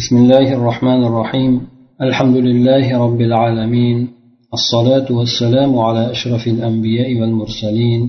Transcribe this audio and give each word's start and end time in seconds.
بسم 0.00 0.16
الله 0.16 0.46
الرحمن 0.58 1.00
الرحيم 1.08 1.52
الحمد 2.06 2.36
لله 2.48 2.86
رب 3.04 3.20
العالمين 3.28 3.96
الصلاة 4.58 5.08
والسلام 5.18 5.78
على 5.86 6.02
أشرف 6.14 6.44
الأنبياء 6.54 7.08
والمرسلين 7.20 8.00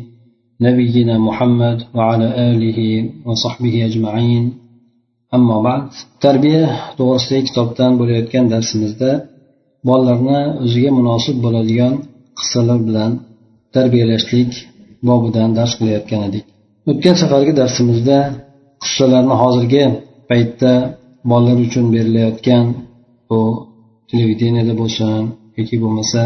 نبينا 0.62 1.16
محمد 1.28 1.78
وعلى 1.96 2.28
آله 2.52 2.80
وصحبه 3.28 3.86
أجمعين 3.86 4.44
أما 5.38 5.58
بعد 5.68 5.84
تربية 6.26 6.66
to'g'risidagi 6.98 7.44
kitobdan 7.50 7.92
bo'layotgan 8.00 8.46
darsimizda 8.54 9.12
bolalarni 9.90 10.42
o'ziga 10.66 10.92
munosib 11.00 11.36
bo'ladigan 11.46 11.94
qissalar 12.40 12.80
bilan 12.88 13.12
tarbiyalashlik 13.76 14.52
bobidan 15.10 15.50
dars 15.58 15.74
qilayotgan 15.80 16.22
edik 16.30 16.46
o'tgan 16.92 17.16
safargi 17.22 17.54
darsimizda 17.62 18.18
qissalarni 18.84 19.36
hozirgi 19.44 19.84
paytda 20.30 20.74
bolalar 21.30 21.58
uchun 21.68 21.86
berilayotgan 21.96 22.66
bu 23.30 23.40
televideniyada 24.10 24.74
bo'lsin 24.82 25.22
yoki 25.58 25.76
bo'lmasa 25.84 26.22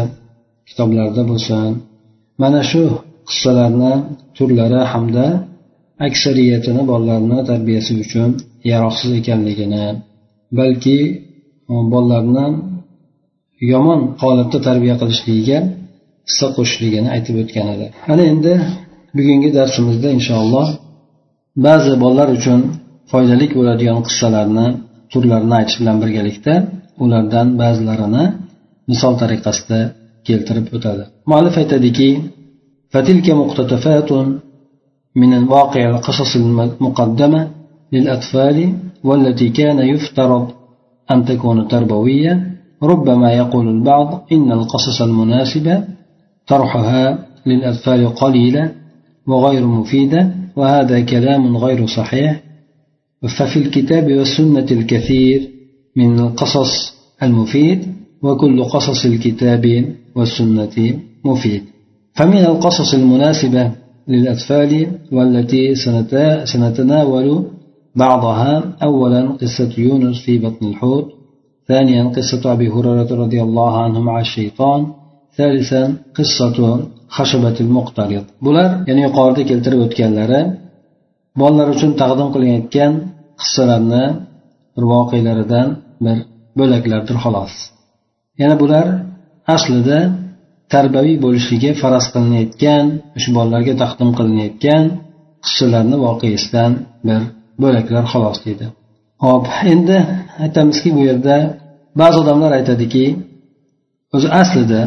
kitoblarda 0.68 1.22
bo'lsin. 1.30 1.68
Mana 2.42 2.60
shu 2.70 2.82
qissalarni 3.28 3.92
turlari 4.36 4.80
hamda 4.92 5.26
aksariyatini 6.06 6.82
bolalarni 6.90 7.38
tarbiyasi 7.50 7.92
uchun 8.04 8.30
yaroqsiz 8.72 9.10
ekanligini 9.20 9.86
balki 10.58 10.98
e, 11.72 11.74
bolalarni 11.92 12.46
yomon 13.72 14.00
holatda 14.22 14.58
tarbiya 14.68 14.94
qilishligiga 15.00 15.58
hissa 16.28 16.46
qo'shishligini 16.56 17.08
aytib 17.14 17.34
o'tgan 17.42 17.66
edi. 17.74 17.86
Ana 18.12 18.22
endi 18.32 18.52
bugungi 19.16 19.50
darsimizda 19.58 20.08
inshaalloh 20.18 20.68
ba'zi 21.66 21.92
bolalar 22.02 22.28
uchun 22.38 22.60
foydali 23.10 23.46
bo'ladigan 23.58 23.98
qissalarni 24.06 24.66
turlarini 25.12 25.54
aytish 25.60 25.76
bilan 25.80 25.96
birgalikda 26.02 26.54
ulardan 27.04 27.48
ba'zilarini 27.60 28.24
misol 28.90 29.14
tariqasida 29.22 29.80
keltirib 30.26 30.66
o'tadi. 30.76 31.02
Muallif 31.30 31.54
aytadiki 31.62 32.10
فتلك 32.92 33.30
مقتطفات 33.30 34.10
من 35.16 35.34
الواقع 35.34 35.90
القصص 35.90 36.36
المقدمة 36.36 37.50
للأطفال 37.92 38.58
والتي 39.04 39.48
كان 39.48 39.78
يفترض 39.78 40.50
أن 41.10 41.24
تكون 41.24 41.68
تربوية 41.68 42.32
ربما 42.82 43.32
يقول 43.32 43.68
البعض 43.68 44.08
إن 44.32 44.52
القصص 44.52 45.02
المناسبة 45.02 45.84
طرحها 46.46 47.18
للأطفال 47.46 48.14
قليلة 48.14 48.72
وغير 49.26 49.66
مفيدة 49.66 50.30
وهذا 50.56 51.00
كلام 51.00 51.56
غير 51.56 51.86
صحيح 51.86 52.40
ففي 53.28 53.58
الكتاب 53.58 54.12
والسنة 54.12 54.66
الكثير 54.70 55.50
من 55.96 56.18
القصص 56.20 56.94
المفيد 57.22 57.86
وكل 58.22 58.64
قصص 58.64 59.04
الكتاب 59.04 59.84
والسنة 60.16 60.98
مفيد. 61.24 61.62
فمن 62.14 62.44
القصص 62.44 62.94
المناسبة 62.94 63.70
للأطفال 64.08 64.86
والتي 65.12 65.74
سنتناول 66.44 67.44
بعضها. 67.96 68.76
أولا 68.82 69.28
قصة 69.28 69.72
يونس 69.78 70.18
في 70.20 70.38
بطن 70.38 70.66
الحوت. 70.66 71.06
ثانيا 71.68 72.04
قصة 72.04 72.52
أبي 72.52 72.68
هريرة 72.68 73.10
رضي 73.22 73.42
الله 73.42 73.82
عنه 73.82 74.00
مع 74.00 74.20
الشيطان. 74.20 74.86
ثالثا 75.36 75.94
قصة 76.14 76.58
خشبة 77.08 77.56
المقترض. 77.60 78.24
Bular 78.44 78.70
ya'ni 78.88 79.02
yuqorida 79.06 79.42
keltirib 79.50 79.80
bolalar 81.40 81.68
uchun 81.74 81.90
taqdim 82.00 82.28
qilinayotgan 82.34 82.92
qissalarni 83.40 84.04
bir 84.74 84.84
voqealaridan 84.92 85.68
bir 86.04 86.16
bo'laklardir 86.58 87.16
xolos. 87.24 87.52
Yana 88.40 88.56
bular 88.62 88.86
aslida 89.54 89.98
tarbiyaviy 90.72 91.16
bo'lishligi 91.24 91.70
faraz 91.82 92.06
qilinayotgan 92.14 92.84
shu 93.22 93.28
bolalarga 93.36 93.74
taqdim 93.82 94.10
qilinayotgan 94.18 94.84
qissalarni 95.44 95.96
voqeasidan 96.06 96.72
bir 97.08 97.20
bo'laklar 97.62 98.04
xolos 98.12 98.38
deydi. 98.46 98.66
Hop 99.24 99.44
endi 99.72 99.96
aytamizki 100.44 100.88
bu 100.96 101.00
yerda 101.08 101.36
ba'zi 102.00 102.16
odamlar 102.22 102.50
aytadiki 102.58 103.04
o'zi 104.16 104.28
aslida 104.42 104.80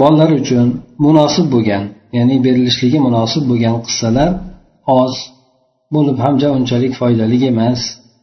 bolalar 0.00 0.30
uchun 0.40 0.66
munosib 1.06 1.46
bo'lgan 1.54 1.84
ya'ni 2.16 2.36
berilishligi 2.46 2.98
munosib 3.06 3.42
bo'lgan 3.50 3.76
qissalar 3.86 4.28
oz 5.00 5.14
bo'lib 5.94 6.16
ham 6.24 6.34
unchalik 6.58 6.92
foydali 7.00 7.38
emas 7.52 7.80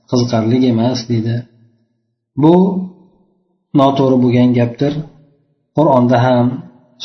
qiziqarli 0.09 0.58
emas 0.74 1.00
deydi. 1.09 1.36
Bu 2.44 2.56
noto'g'ri 3.80 4.18
bo'lgan 4.24 4.50
gapdir. 4.59 4.94
Qur'onda 5.78 6.18
ham 6.28 6.46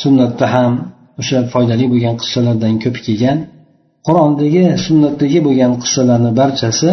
sunnatda 0.01 0.45
ham 0.55 0.71
o'sha 1.19 1.39
foydali 1.53 1.85
bo'lgan 1.93 2.15
qissalardan 2.21 2.73
ko'p 2.83 2.97
kelgan. 3.05 3.37
Qur'ondagi 4.07 4.65
sunnatdagi 4.85 5.39
bo'lgan 5.47 5.71
qissalarni 5.83 6.31
barchasi 6.39 6.89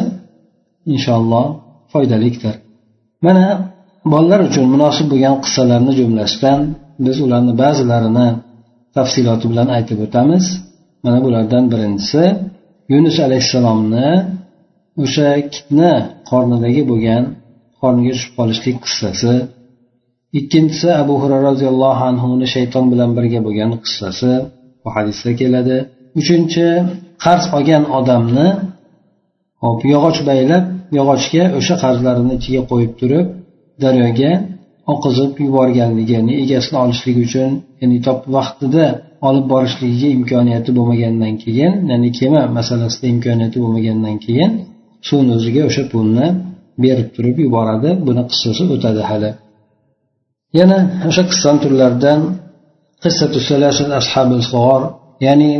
inshaalloh 0.93 1.47
foydalikdir. 1.93 2.55
Mana 3.27 3.47
bolalar 4.12 4.41
uchun 4.49 4.65
munosib 4.75 5.06
bo'lgan 5.12 5.37
qissalarni 5.45 5.93
jumlasidan 6.01 6.61
biz 7.05 7.17
ularni 7.25 7.53
ba'zilarini 7.62 8.29
tafsiloti 8.97 9.47
bilan 9.53 9.69
aytib 9.77 9.99
o'tamiz. 10.06 10.45
Mana 11.05 11.19
bulardan 11.25 11.65
birinchisi 11.73 12.23
yunus 12.93 13.17
alayhissalomni 13.27 14.09
o'sha 15.05 15.28
kitni 15.55 15.93
qornidagi 16.31 16.83
bo'lgan 16.91 17.22
qorniga 17.81 18.12
tushib 18.17 18.33
qolishlik 18.39 18.77
qissasi 18.84 19.33
ikkinchisi 20.39 20.89
abu 21.03 21.15
hurara 21.23 21.43
roziyallohu 21.50 22.03
anhuni 22.11 22.47
shayton 22.55 22.84
bilan 22.93 23.11
birga 23.17 23.41
bo'lgan 23.47 23.71
qissasi 23.84 24.31
bu 24.83 24.89
hadisda 24.97 25.31
keladi. 25.41 25.77
Uchinchi 26.21 26.67
qarz 27.25 27.44
olgan 27.56 27.84
odamni 27.99 28.49
hop 29.62 29.81
yog'och 29.94 30.19
baylab 30.31 30.65
yog'ochga 30.99 31.44
o'sha 31.59 31.75
qarzlarini 31.84 32.33
ichiga 32.39 32.62
qo'yib 32.71 32.93
turib 33.00 33.27
daryoga 33.84 34.33
oqizib 34.93 35.33
yuborganligi 35.44 36.12
ya'ni 36.19 36.34
egasini 36.43 36.78
olishlik 36.84 37.17
uchun 37.27 37.50
ya'ni 37.81 37.99
top 38.06 38.21
vaqtida 38.37 38.87
olib 39.29 39.47
borishligiga 39.53 40.09
imkoniyati 40.19 40.71
bo'lmagandan 40.79 41.35
keyin 41.45 41.73
ya'ni 41.91 42.09
kema 42.19 42.43
masalasida 42.59 43.07
imkoniyati 43.15 43.59
bo'lmagandan 43.65 44.17
keyin 44.25 44.51
suvni 45.09 45.31
o'ziga 45.39 45.62
o'sha 45.69 45.85
pulni 45.93 46.27
berib 46.85 47.09
turib 47.17 47.37
yuboradi. 47.45 47.91
Buni 48.07 48.23
qissasi 48.31 48.62
o'tadi 48.75 49.03
hali. 49.11 49.31
Yana 50.59 50.79
o'sha 51.09 51.23
qissani 51.31 51.59
turlaridan 51.65 52.21
ya'ni 55.27 55.53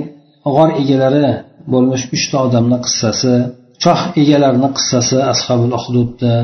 g'or 0.54 0.70
egalari 0.82 1.26
bo'lmish 1.72 2.04
uchta 2.16 2.36
odamni 2.46 2.78
qissasi 2.86 3.34
choh 3.84 4.00
egalarini 4.22 4.69
qissasi 4.76 5.16
ashabul 5.32 5.75
ahdudda 5.81 6.34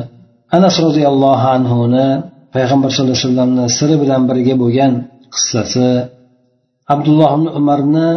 anas 0.57 0.75
roziyallohu 0.87 1.47
anhuni 1.57 2.07
payg'ambar 2.55 2.89
sallallohu 2.91 3.17
alayhi 3.17 3.27
vasallamni 3.29 3.65
siri 3.79 3.97
bilan 4.03 4.23
birga 4.31 4.55
bo'lgan 4.63 4.93
qissasi 5.35 5.87
abdulloh 6.93 7.31
ibn 7.37 7.47
umarni 7.61 8.11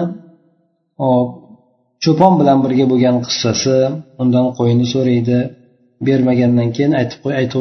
cho'pon 2.03 2.33
bilan 2.39 2.57
birga 2.63 2.85
bo'lgan 2.91 3.15
qissasi 3.25 3.77
undan 4.21 4.45
qo'yni 4.57 4.85
so'raydi. 4.93 5.39
Bermagandan 6.07 6.69
keyin 6.75 6.93
aytib 6.99 7.19
qo'y 7.23 7.33
aytib 7.41 7.57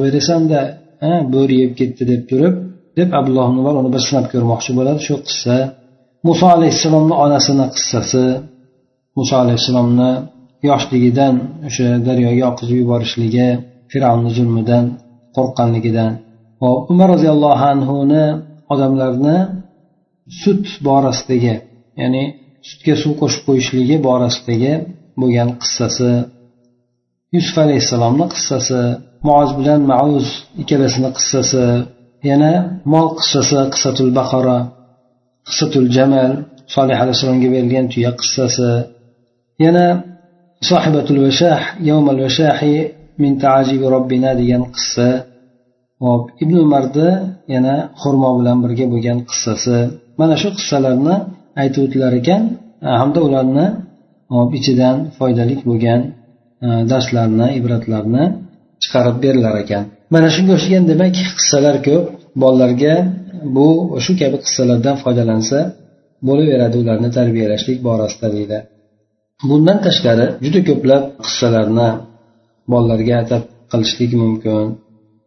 bo'ri 1.34 1.54
yeb 1.62 1.72
ketdi 1.78 2.02
deb 2.12 2.22
turib 2.30 2.54
deb 2.98 3.08
abdulloh 3.18 3.46
ibn 3.50 3.58
umar 3.62 3.74
uni 3.80 3.90
bir 3.94 4.02
sinab 4.08 4.26
ko'rmoqchi 4.32 4.70
bo'ladi 4.78 5.00
shu 5.06 5.14
qissa. 5.26 5.56
Muso 6.26 6.46
alayhissalomni 6.56 7.14
onasini 7.24 7.66
qissasi. 7.74 8.24
Muso 9.18 9.34
alayhissalomni 9.44 10.10
yoshligidan 10.68 11.34
o'sha 11.68 11.86
daryoga 12.08 12.44
oqizib 12.50 12.76
yuborishligi 12.82 13.48
fir'avnni 13.90 14.30
zulmidan 14.36 14.84
qo'rqqanligidan. 15.36 16.12
Hop 16.62 16.80
umar 16.92 17.08
roziyallohu 17.14 17.64
anhuni 17.74 18.24
odamlarni 18.72 19.36
sut 20.40 20.64
borasidagi 20.86 21.54
ya'ni 22.00 22.24
sutga 22.68 22.94
suv 23.02 23.12
qo'shib 23.20 23.42
qo'yishligi 23.48 23.96
borasidagi 24.08 24.72
bo'lgan 25.20 25.48
qissasi 25.62 26.10
yusuf 27.34 27.56
alayhissalomni 27.64 28.26
qissasi 28.34 28.80
moz 29.28 29.48
bilan 29.58 29.80
mauz 29.92 30.26
ikkalasini 30.62 31.10
qissasi 31.18 31.64
yana 32.30 32.52
mol 32.92 33.08
qissasi 33.18 33.58
qissatul 33.74 34.10
bahora 34.18 34.58
qissatul 35.48 35.86
jamal 35.96 36.30
solih 36.74 36.96
alayhissalomga 37.02 37.48
berilgan 37.54 37.86
tuya 37.92 38.10
qissasi 38.20 38.70
yana 39.64 39.86
sohibatul 40.70 41.20
vashah 41.26 41.60
yavmal 41.88 42.18
vashahi 42.24 42.74
min 43.22 43.32
taajibi 43.44 43.86
robbina 43.94 44.30
degan 44.40 44.62
qissa 44.74 45.08
hop 46.04 46.22
ibn 46.42 46.56
umarni 46.66 47.08
yana 47.54 47.74
xurmo 48.02 48.30
bilan 48.38 48.56
birga 48.64 48.86
bo'lgan 48.92 49.18
qissasi. 49.30 49.78
Mana 50.20 50.34
shu 50.42 50.48
qissalarni 50.58 51.16
aytib 51.62 51.80
o'tilar 51.86 52.12
ekan 52.20 52.42
e, 52.86 52.88
hamda 53.00 53.20
ularni 53.28 53.66
e, 54.34 54.36
ichidan 54.58 54.96
foydali 55.18 55.54
bo'lgan 55.68 56.00
e, 56.66 56.68
darslarni 56.90 57.46
ibratlarni 57.58 58.24
chiqarib 58.82 59.16
berilar 59.24 59.54
ekan. 59.64 59.84
Mana 60.14 60.28
shunga 60.34 60.52
o'xshagan 60.56 60.84
demak 60.90 61.10
qissalar 61.38 61.76
ko'p. 61.88 62.04
Bolalarga 62.42 62.94
bu 63.56 63.68
shu 64.04 64.12
kabi 64.20 64.36
qissalardan 64.44 64.96
foydalansa 65.02 65.58
bo'laveradi 66.28 66.76
ularni 66.82 67.10
tarbiyalashlik 67.18 67.78
borasida 67.88 68.28
deydi. 68.36 68.58
Bundan 69.48 69.78
tashqari 69.86 70.26
juda 70.44 70.60
ko'plab 70.68 71.02
qissalarni 71.24 71.88
bolalarga 72.72 73.14
atab 73.22 73.42
qilishlik 73.72 74.12
mumkin. 74.22 74.64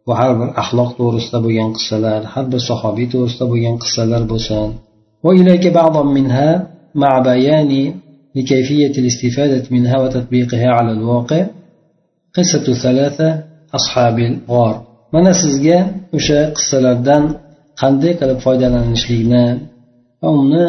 va 0.07 0.13
har 0.19 0.31
bir 0.39 0.49
axloq 0.61 0.89
to'g'risida 0.99 1.37
bo'lgan 1.45 1.69
qissalar 1.77 2.21
har 2.33 2.45
bir 2.51 2.61
sahobiy 2.69 3.07
to'g'risida 3.13 3.45
bo'lgan 3.51 3.75
qissalar 3.83 4.21
bo'lsin 4.31 4.67
مع 6.95 7.19
بيان 7.19 7.93
لكيفية 8.35 8.93
الاستفادة 9.01 9.63
منها 9.71 9.97
وتطبيقها 10.03 10.69
على 10.77 10.91
الواقع 10.91 11.45
قصة 12.33 12.73
ثلاثة 12.73 13.43
أصحاب 13.75 14.19
الغار 14.19 14.75
mana 15.11 15.33
sizga 15.35 15.77
o'sha 16.17 16.39
qissalardan 16.57 17.23
qanday 17.81 18.13
qilib 18.19 18.39
foydalanishlikni 18.45 19.45
va 20.21 20.29
uni 20.41 20.67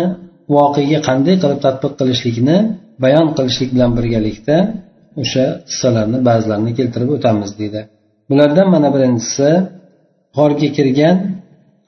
voqega 0.57 0.99
qanday 1.09 1.37
qilib 1.43 1.61
tadbiq 1.67 1.93
qilishlikni 2.01 2.57
bayon 3.05 3.27
qilishlik 3.37 3.71
bilan 3.75 3.91
birgalikda 3.99 4.57
o'sha 5.23 5.45
qissalarni 5.69 6.19
ba'zilarini 6.29 6.73
keltirib 6.79 7.11
o'tamiz 7.17 7.51
deydi 7.61 7.81
bulardan 8.31 8.69
mana 8.75 8.89
birinchisi 8.95 9.51
g'orga 10.37 10.69
kirgan 10.77 11.17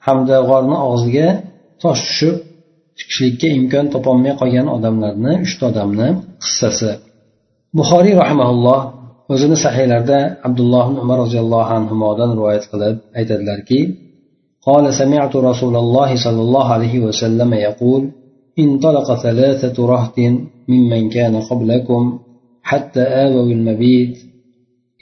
hamda 0.07 0.37
g'orni 0.49 0.77
og'ziga 0.89 1.27
tosh 1.81 2.01
tushib 2.07 2.35
chiqishlikka 2.97 3.47
imkon 3.57 3.85
topolmay 3.93 4.33
qolgan 4.41 4.67
odamlarni 4.75 5.33
uchta 5.45 5.63
odamni 5.71 6.07
qissasi 6.43 6.91
buxoriy 7.77 8.15
rahimaulloh 8.23 8.79
o'zini 9.33 9.57
sahiylarida 9.65 10.19
abdulloh 10.47 10.85
umar 11.03 11.17
roziyallohu 11.23 11.69
anhudan 11.77 12.29
rivoyat 12.37 12.63
qilib 12.71 12.95
aytadilarki 13.19 13.81
قال 14.69 14.85
سمعت 15.01 15.33
رسول 15.35 15.75
الله 15.83 16.09
صلى 16.25 16.41
الله 16.45 16.65
عليه 16.75 16.95
وسلم 17.07 17.49
يقول 17.67 18.01
انطلق 18.63 19.07
ثلاثة 19.25 19.77
رهط 19.93 20.17
ممن 20.71 21.09
كان 21.09 21.33
قبلكم 21.49 22.01
حتى 22.69 23.03
آووا 23.25 23.45
المبيت 23.57 24.15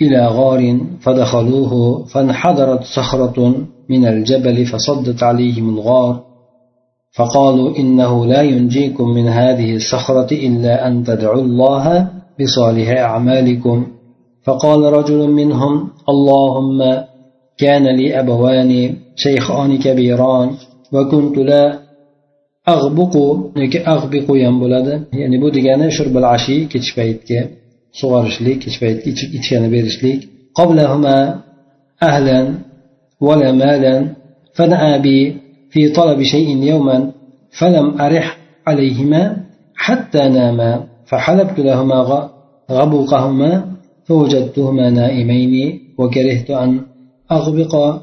إلى 0.02 0.26
غار 0.26 0.80
فدخلوه 1.00 2.04
فانحدرت 2.04 2.82
صخرة 2.84 3.54
من 3.88 4.06
الجبل 4.06 4.66
فصدت 4.66 5.22
عليهم 5.22 5.68
الغار 5.68 6.22
فقالوا 7.12 7.76
إنه 7.76 8.26
لا 8.26 8.42
ينجيكم 8.42 9.08
من 9.08 9.28
هذه 9.28 9.76
الصخرة 9.76 10.34
إلا 10.34 10.86
أن 10.86 11.04
تدعوا 11.04 11.42
الله 11.42 12.08
بصالح 12.40 12.88
أعمالكم. 12.98 13.86
فقال 14.48 14.92
رجل 14.92 15.30
منهم 15.30 15.88
اللهم 16.08 17.04
كان 17.58 17.96
لي 17.96 18.20
أبوان 18.20 18.96
شيخان 19.16 19.78
كبيران 19.78 20.50
وكنت 20.92 21.38
لا 21.38 21.78
أغبق 22.68 23.16
أغبق 23.88 24.28
ينبلد 24.30 25.04
يعني 25.12 25.90
shurbil 25.90 26.24
ashi 26.24 26.68
kech 26.68 26.94
paytga 26.96 27.57
sug'orishlik 28.00 28.58
kech 28.64 28.76
payt 28.82 28.98
ichgani 29.38 29.68
berishlik 29.76 30.20
قبلهما 30.58 31.40
أهلا 32.02 32.54
ولا 33.20 33.52
مالا 33.52 34.14
فدعا 34.54 34.96
بي 34.96 35.36
في 35.70 35.88
طلب 35.88 36.22
شيء 36.22 36.62
يوما 36.62 37.12
فلم 37.50 38.00
أرح 38.00 38.38
عليهما 38.66 39.36
حتى 39.74 40.28
ناما 40.28 40.84
فحلبت 41.06 41.60
لهما 41.60 42.28
غبوقهما 42.70 43.50
فوجدتهما 44.04 44.90
نائمين 44.90 45.80
وكرهت 45.98 46.50
أن 46.50 46.80
أغبق 47.32 48.00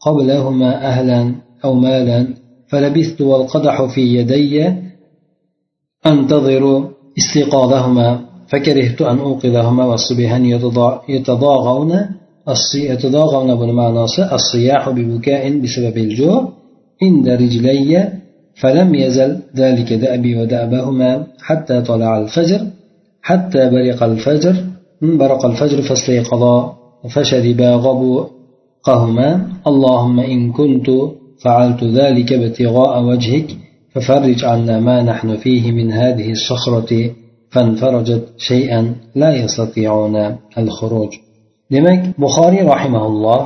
قبلهما 0.00 0.86
أهلا 0.86 1.34
أو 1.64 1.74
مالا 1.74 2.26
فلبثت 2.68 3.20
والقدح 3.20 3.82
في 3.82 4.00
يدي 4.00 4.72
أنتظر 6.06 6.90
استيقاظهما 7.18 8.27
فكرهت 8.48 9.02
أن 9.02 9.18
أوقظهما 9.18 9.84
والصبيان 9.84 10.44
يتضاغون 11.08 11.92
يتضاغون 12.74 13.54
بمعنى 13.54 14.04
الصياح 14.32 14.88
ببكاء 14.88 15.58
بسبب 15.58 15.98
الجوع 15.98 16.52
عند 17.02 17.28
رجلي 17.28 18.12
فلم 18.54 18.94
يزل 18.94 19.38
ذلك 19.56 19.92
دأبي 19.92 20.36
ودأبهما 20.36 21.26
حتى 21.40 21.80
طلع 21.80 22.18
الفجر 22.18 22.60
حتى 23.22 23.70
برق 23.70 24.02
الفجر 24.02 24.56
برق 25.02 25.46
الفجر 25.46 25.82
فاستيقظا 25.82 26.74
فشربا 27.14 27.70
غبوقهما. 27.74 29.48
اللهم 29.66 30.20
إن 30.20 30.52
كنت 30.52 30.90
فعلت 31.44 31.84
ذلك 31.84 32.32
ابتغاء 32.32 33.02
وجهك 33.02 33.56
ففرج 33.92 34.44
عنا 34.44 34.80
ما 34.80 35.02
نحن 35.02 35.36
فيه 35.36 35.72
من 35.72 35.92
هذه 35.92 36.32
الصخرة. 36.32 37.10
فانفرجت 37.53 38.23
شيئا 38.49 38.81
لا 39.21 39.29
يستطيعون 39.41 40.15
الخروج 40.61 41.11
demak 41.73 42.01
buxoriy 42.23 42.63
rahimaulloh 42.73 43.41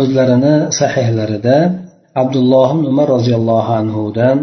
o'zlarini 0.00 0.54
sahihlarida 0.80 1.56
abdulloh 2.22 2.68
umar 2.90 3.06
roziyallohu 3.16 3.72
anhudan 3.80 4.36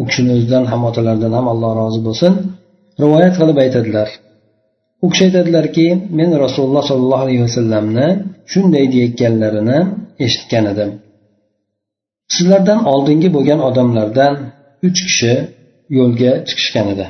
u 0.00 0.02
kishini 0.08 0.30
o'zidan 0.36 0.64
ham 0.70 0.80
otalaridan 0.88 1.32
ham 1.38 1.46
alloh 1.52 1.70
rozi 1.80 2.00
bo'lsin 2.06 2.32
rivoyat 3.02 3.34
qilib 3.40 3.58
aytadilar 3.64 4.08
u 5.04 5.06
kishi 5.12 5.22
aytadilarki 5.28 5.86
men 6.18 6.30
rasululloh 6.44 6.84
sollallohu 6.90 7.24
alayhi 7.26 7.42
vasallamni 7.48 8.08
shunday 8.52 8.84
deyayotganlarini 8.92 9.78
eshitgan 10.26 10.64
edim 10.72 10.90
sizlardan 12.34 12.80
oldingi 12.92 13.28
bo'lgan 13.36 13.60
odamlardan 13.68 14.32
uch 14.88 15.00
kishi 15.08 15.34
yo'lga 15.98 16.32
chiqishgan 16.48 16.86
edi 16.94 17.06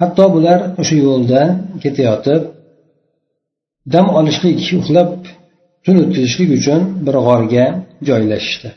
Hatto 0.00 0.24
bular 0.34 0.58
o'sha 0.80 0.96
yo'lda 1.06 1.42
ketayotib 1.82 2.42
dam 3.94 4.06
olishlik 4.18 4.58
uxlab 4.80 5.10
tun 5.84 5.96
o'tkazishlik 6.02 6.50
uchun 6.58 6.80
bir 7.06 7.16
g'orga 7.26 7.66
joylashishdi. 8.08 8.68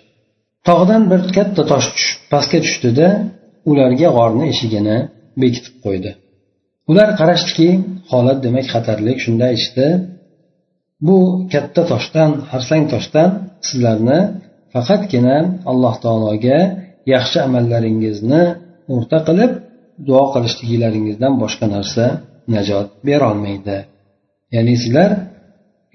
Tog'dan 0.68 1.04
bir 1.12 1.22
katta 1.38 1.62
tosh 1.72 1.88
tushib 1.96 2.20
pastga 2.32 2.60
tushdida 2.66 3.08
ularga 3.70 4.10
g'orni 4.18 4.46
eshigini 4.54 4.98
bekitib 5.42 5.76
qo'ydi. 5.86 6.12
Ular 6.90 7.10
qarashdiki 7.20 7.70
holat 8.12 8.40
demak 8.46 8.66
xatarli 8.74 9.14
shunda 9.24 9.46
aytishdi 9.52 9.88
bu 11.08 11.18
katta 11.54 11.82
toshdan 11.92 12.32
harsang 12.52 12.84
toshdan 12.94 13.30
sizlarni 13.68 14.20
faqatgina 14.74 15.38
alloh 15.72 15.96
taologa 16.04 16.60
yaxshi 17.14 17.38
amallaringizni 17.48 18.44
o'rta 18.94 19.20
qilib 19.28 19.52
duo 20.08 20.24
qilishliklaringizdan 20.34 21.34
boshqa 21.44 21.66
narsa 21.76 22.06
najot 22.56 22.88
berolmaydi. 23.08 23.78
Ya'ni 24.56 24.76
sizlar 24.84 25.12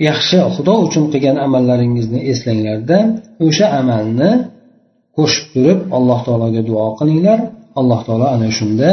yaxshi 0.09 0.39
xudo 0.55 0.75
uchun 0.87 1.05
qilgan 1.13 1.37
amallaringizni 1.47 2.21
eslanglarda 2.33 2.99
o'sha 3.47 3.67
amalni 3.81 4.31
qo'shib 5.17 5.45
turib 5.55 5.79
alloh 5.97 6.19
taologa 6.27 6.63
duo 6.71 6.87
qilinglar. 6.99 7.39
Alloh 7.81 8.01
taolo 8.07 8.27
ana 8.37 8.49
shunda 8.59 8.89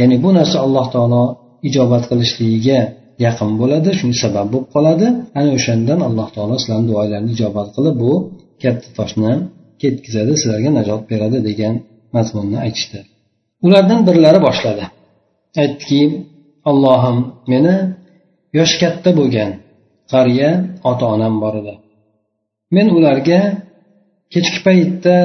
ya'ni 0.00 0.16
bu 0.24 0.30
narsa 0.38 0.56
alloh 0.66 0.86
taolo 0.94 1.22
ijobat 1.68 2.04
qilishligiga 2.10 2.80
yaqin 3.26 3.50
bo'ladi 3.60 3.90
shunga 3.98 4.18
sabab 4.24 4.46
bo'lib 4.52 4.68
qoladi. 4.74 5.06
Ana 5.38 5.50
o'shandan 5.58 6.00
alloh 6.08 6.28
taolo 6.34 6.54
sizlarni 6.62 6.86
duolarini 6.90 7.30
ijobat 7.36 7.68
qilib 7.76 7.96
bu 8.02 8.12
katta 8.62 8.88
toshni 8.98 9.32
ketkazadi 9.82 10.32
sizlarga 10.40 10.70
najot 10.78 11.02
beradi 11.10 11.38
degan 11.48 11.74
mazmunni 12.14 12.58
aytishdi. 12.66 13.00
Ulardan 13.66 14.00
birlari 14.08 14.40
boshladi. 14.46 14.84
Aytdiki 15.62 16.00
allohim 16.70 17.18
meni 17.52 17.74
yoshi 18.58 18.76
katta 18.82 19.10
bo'lgan 19.18 19.50
qariya 20.12 20.50
ota 20.90 21.04
onam 21.14 21.34
bor 21.42 21.54
edi. 21.60 21.74
Men 22.74 22.86
ularga 22.96 23.40
kechki 24.32 24.58
paytda 24.66 25.16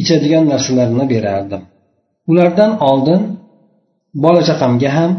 ichadigan 0.00 0.44
narsalarni 0.52 1.04
berardim. 1.14 1.62
Ulardan 2.30 2.70
oldin 2.90 3.20
bola 4.24 4.42
chaqamga 4.48 4.90
ham 4.98 5.12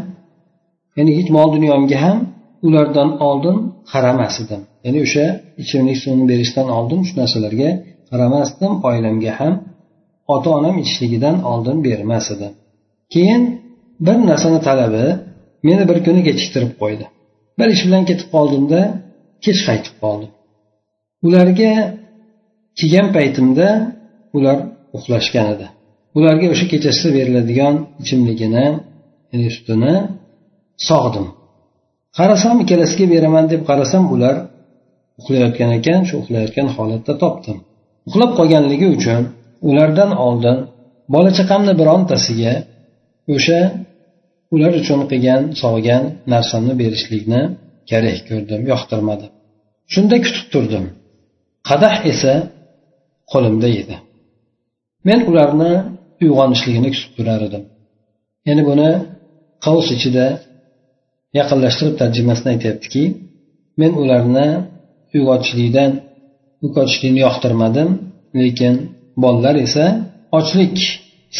ya'ni 0.96 1.12
hech 1.18 1.28
mol 1.36 1.48
dunyomga 1.56 1.98
ham 2.04 2.18
ulardan 2.66 3.08
oldin 3.28 3.56
qaramas 3.92 4.34
edim. 4.42 4.60
Ya'ni 4.84 4.98
o'sha 5.06 5.24
ichimlik 5.62 5.96
suvini 6.02 6.24
berishdan 6.32 6.66
oldin 6.78 7.00
shu 7.06 7.12
narsalarga 7.20 7.70
qaramasdim 8.10 8.72
oilamga 8.88 9.32
ham 9.40 9.54
ota 10.34 10.48
onam 10.58 10.74
ichishligidan 10.82 11.36
oldin 11.50 11.76
bermas 11.86 12.26
edi. 12.34 12.48
Keyin 13.14 13.42
bir 14.06 14.16
narsani 14.30 14.60
talabi 14.68 15.04
meni 15.68 15.84
bir 15.90 15.98
kuni 16.06 16.20
kechiktirib 16.28 16.72
qo'ydi. 16.82 17.04
Bir 17.58 17.68
ish 17.74 17.82
bilan 17.86 18.02
ketib 18.10 18.28
qoldimda 18.36 18.80
kech 19.44 19.60
qaytib 19.68 19.96
qoldim 20.04 20.30
ularga 21.26 21.72
kelgan 22.78 23.08
paytimda 23.16 23.68
ular 24.36 24.58
uxlashgan 24.96 25.46
edi. 25.54 25.66
Ularga 26.18 26.46
o'sha 26.54 26.66
kechasi 26.72 27.06
beriladigan 27.16 27.74
ichimligini 28.02 28.66
ya'ni 29.30 29.48
sutini 29.56 29.94
sog'dim. 30.88 31.26
Qarasam 32.18 32.56
ikkalasiga 32.62 33.06
beraman 33.14 33.44
deb 33.52 33.62
qarasam 33.70 34.04
ular 34.14 34.34
uxlayotgan 35.20 35.70
ekan 35.78 36.00
shu 36.08 36.14
uxlayotgan 36.22 36.68
holatda 36.76 37.12
topdim. 37.22 37.58
Uxlab 38.08 38.30
qolganligi 38.38 38.86
uchun 38.96 39.22
ulardan 39.68 40.10
oldin 40.26 40.56
bola 41.14 41.30
chaqamni 41.38 41.72
birontasiga 41.80 42.54
o'sha 43.34 43.60
ular 44.54 44.72
uchun 44.80 45.00
qilgan 45.10 45.42
sog'gan 45.62 46.02
narsamni 46.32 46.74
berishlikni 46.82 47.42
kerak 47.90 48.18
ko'rdim 48.28 48.60
yoqtirmadi. 48.72 49.26
Shunda 49.92 50.16
kutib 50.24 50.46
turdim. 50.52 50.84
Qadah 51.68 51.94
esa 52.12 52.34
qo'limda 53.32 53.68
edi. 53.80 53.96
Men 55.08 55.20
ularni 55.30 55.72
uyg'onishligini 56.22 56.88
kutib 56.94 57.12
turar 57.16 57.40
edim. 57.48 57.62
Ya'ni 58.48 58.62
buni 58.70 58.90
qavs 59.64 59.86
ichida 59.96 60.26
yaqinlashtirib 61.38 61.94
tarjimasini 62.02 62.48
aytyaptiki 62.54 63.02
men 63.80 63.92
ularni 64.02 64.48
uyg'otishlikdan 65.16 65.90
uyg'otishlikni 66.64 67.20
yoqtirmadim 67.26 67.88
lekin 68.40 68.74
bolalar 69.24 69.56
esa 69.66 69.84
ochlik 70.38 70.76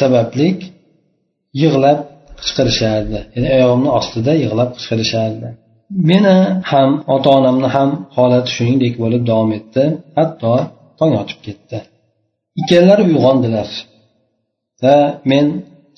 sababli 0.00 0.48
yig'lab 1.62 1.98
qichqirishardi. 2.40 3.18
Ya'ni 3.34 3.48
oyog'imni 3.56 3.90
ostida 3.98 4.32
yig'lab 4.42 4.70
qichqirishardi. 4.76 5.48
Meni 6.10 6.36
ham 6.70 6.90
ota 7.14 7.30
onamni 7.38 7.68
ham 7.76 7.90
holati 8.16 8.50
shuningdek 8.56 8.94
bo'lib 9.02 9.22
davom 9.30 9.50
etdi. 9.58 9.82
Hatto 10.18 10.52
tong 10.98 11.14
otib 11.22 11.38
ketdi. 11.46 11.78
Ikkalalari 12.60 13.02
uyg'ondilar. 13.10 13.68
Va 14.82 14.96
men 15.30 15.46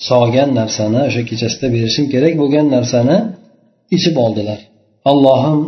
sog'gan 0.09 0.49
narsani 0.59 0.99
o'sha 1.07 1.21
kechasida 1.29 1.67
berishim 1.75 2.05
kerak 2.13 2.33
bo'lgan 2.41 2.67
narsani 2.75 3.17
ichib 3.95 4.15
oldilar. 4.25 4.59
Allohim 5.11 5.59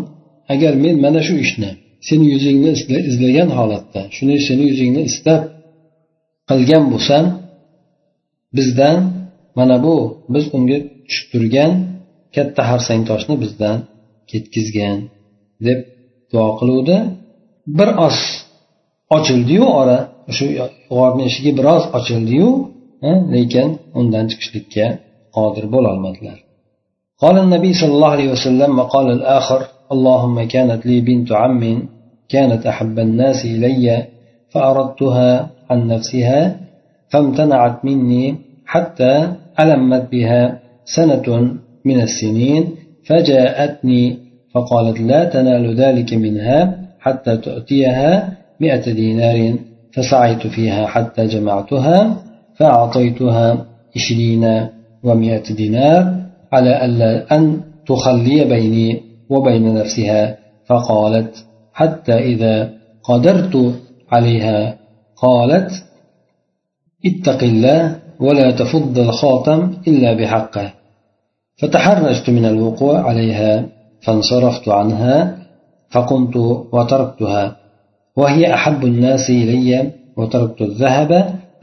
agar 0.54 0.74
men 0.84 0.96
mana 1.06 1.22
shu 1.28 1.36
ishni 1.46 1.72
seni 2.08 2.26
yuzingni 2.34 2.72
izlagan 3.12 3.50
holatda 3.60 4.02
shuni 4.16 4.36
seni 4.48 4.64
yuzingni 4.72 5.02
istab 5.12 5.42
qilgan 6.49 6.85
bo'lsam 6.93 7.25
bizdan 8.57 8.99
mana 9.59 9.77
bu 9.85 9.97
biz 10.35 10.45
unga 10.57 10.79
tushib 11.07 11.27
turgan 11.33 11.73
katta 12.35 12.63
harsang 12.71 13.03
toshni 13.11 13.35
bizdan 13.43 13.77
ketkizgin 14.31 14.99
deb 15.67 15.81
duo 16.33 16.49
qiluvdi 16.59 16.97
bir 17.79 17.89
oz 18.07 18.19
ochildiyu 19.17 19.65
ora 19.81 19.99
shu 20.37 20.45
g'orni 20.97 21.23
eshigi 21.29 21.53
biroz 21.59 21.83
ochildiyu 21.99 22.49
lekin 23.35 23.69
undan 24.01 24.25
chiqishlikka 24.31 24.87
qodir 25.37 25.65
bo'lolmadilar 25.75 26.39
قال 27.23 27.37
النبي 27.45 27.71
صلى 27.81 27.93
الله 27.97 28.13
عليه 28.17 28.31
وسلم 28.37 28.71
وقال 28.79 29.07
الآخر 29.19 29.61
اللهم 29.95 30.37
كانت 30.55 30.81
لي 30.89 30.99
بنت 31.09 31.29
عم 31.43 31.63
كانت 32.35 32.63
أحب 32.73 32.97
الناس 33.07 33.39
إلي 33.55 33.87
فأردتها 34.56 35.50
عن 35.70 35.88
نفسها 35.88 36.56
فامتنعت 37.10 37.86
مني 37.86 38.36
حتى 38.66 39.14
ألمت 39.60 40.12
بها 40.12 40.60
سنة 40.86 41.28
من 41.86 42.02
السنين 42.02 42.70
فجاءتني 43.08 44.18
فقالت 44.54 45.00
لا 45.02 45.24
تنال 45.26 45.76
ذلك 45.76 46.14
منها 46.14 46.78
حتى 47.00 47.38
تؤتيها 47.38 48.34
مئة 48.60 48.92
دينار 48.92 49.54
فسعيت 49.94 50.48
فيها 50.48 50.88
حتى 50.88 51.26
جمعتها 51.26 52.18
فأعطيتها 52.56 53.66
عشرين 53.96 54.68
ومئة 55.04 55.54
دينار 55.54 56.16
على 56.54 56.86
ألا 56.86 57.36
أن 57.36 57.60
تخلي 57.88 58.44
بيني 58.46 59.02
وبين 59.30 59.74
نفسها 59.74 60.38
فقالت 60.66 61.46
حتى 61.74 62.14
إذا 62.14 62.70
قدرت 63.04 63.74
عليها. 64.16 64.78
قالت 65.24 65.72
اتق 67.06 67.44
الله 67.44 67.82
ولا 68.20 68.52
تفض 68.52 69.00
الخاتم 69.00 69.60
إلا 69.88 70.14
بحقه. 70.14 70.68
فتحرجت 71.60 72.30
من 72.30 72.46
الوقوع 72.46 72.96
عليها 73.10 73.66
فانصرفت 74.04 74.70
عنها 74.70 75.38
فقمت 75.90 76.36
وتركتها. 76.76 77.56
وهي 78.18 78.54
أحب 78.54 78.82
الناس 78.86 79.30
إلي 79.30 79.92
وتركت 80.18 80.62
الذهب 80.62 81.12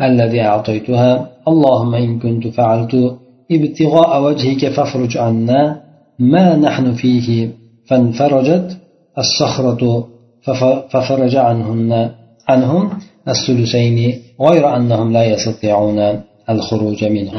الذي 0.00 0.40
أعطيتها. 0.40 1.28
اللهم 1.48 1.94
إن 1.94 2.18
كنت 2.18 2.44
فعلت 2.48 2.94
ابتغاء 3.52 4.22
وجهك 4.22 4.68
فافرج 4.68 5.18
عنا 5.18 5.80
ما 6.18 6.56
نحن 6.56 6.92
فيه. 6.92 7.28
فانفرجت 7.88 8.68
الصخرة 9.18 10.08
ففرج 10.90 11.36
عنهن. 11.36 12.10
عنهم 12.51 12.83
الثلثين 13.33 13.97
غير 14.47 14.63
أنهم 14.77 15.07
لا 15.17 15.23
يستطيعون 15.33 15.99
الخروج 16.53 17.01
منه 17.17 17.33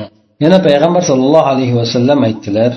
yana 0.44 0.58
payg'ambar 0.66 1.02
sollallohu 1.10 1.50
alayhi 1.52 1.74
vasallam 1.80 2.18
aytdilar 2.28 2.72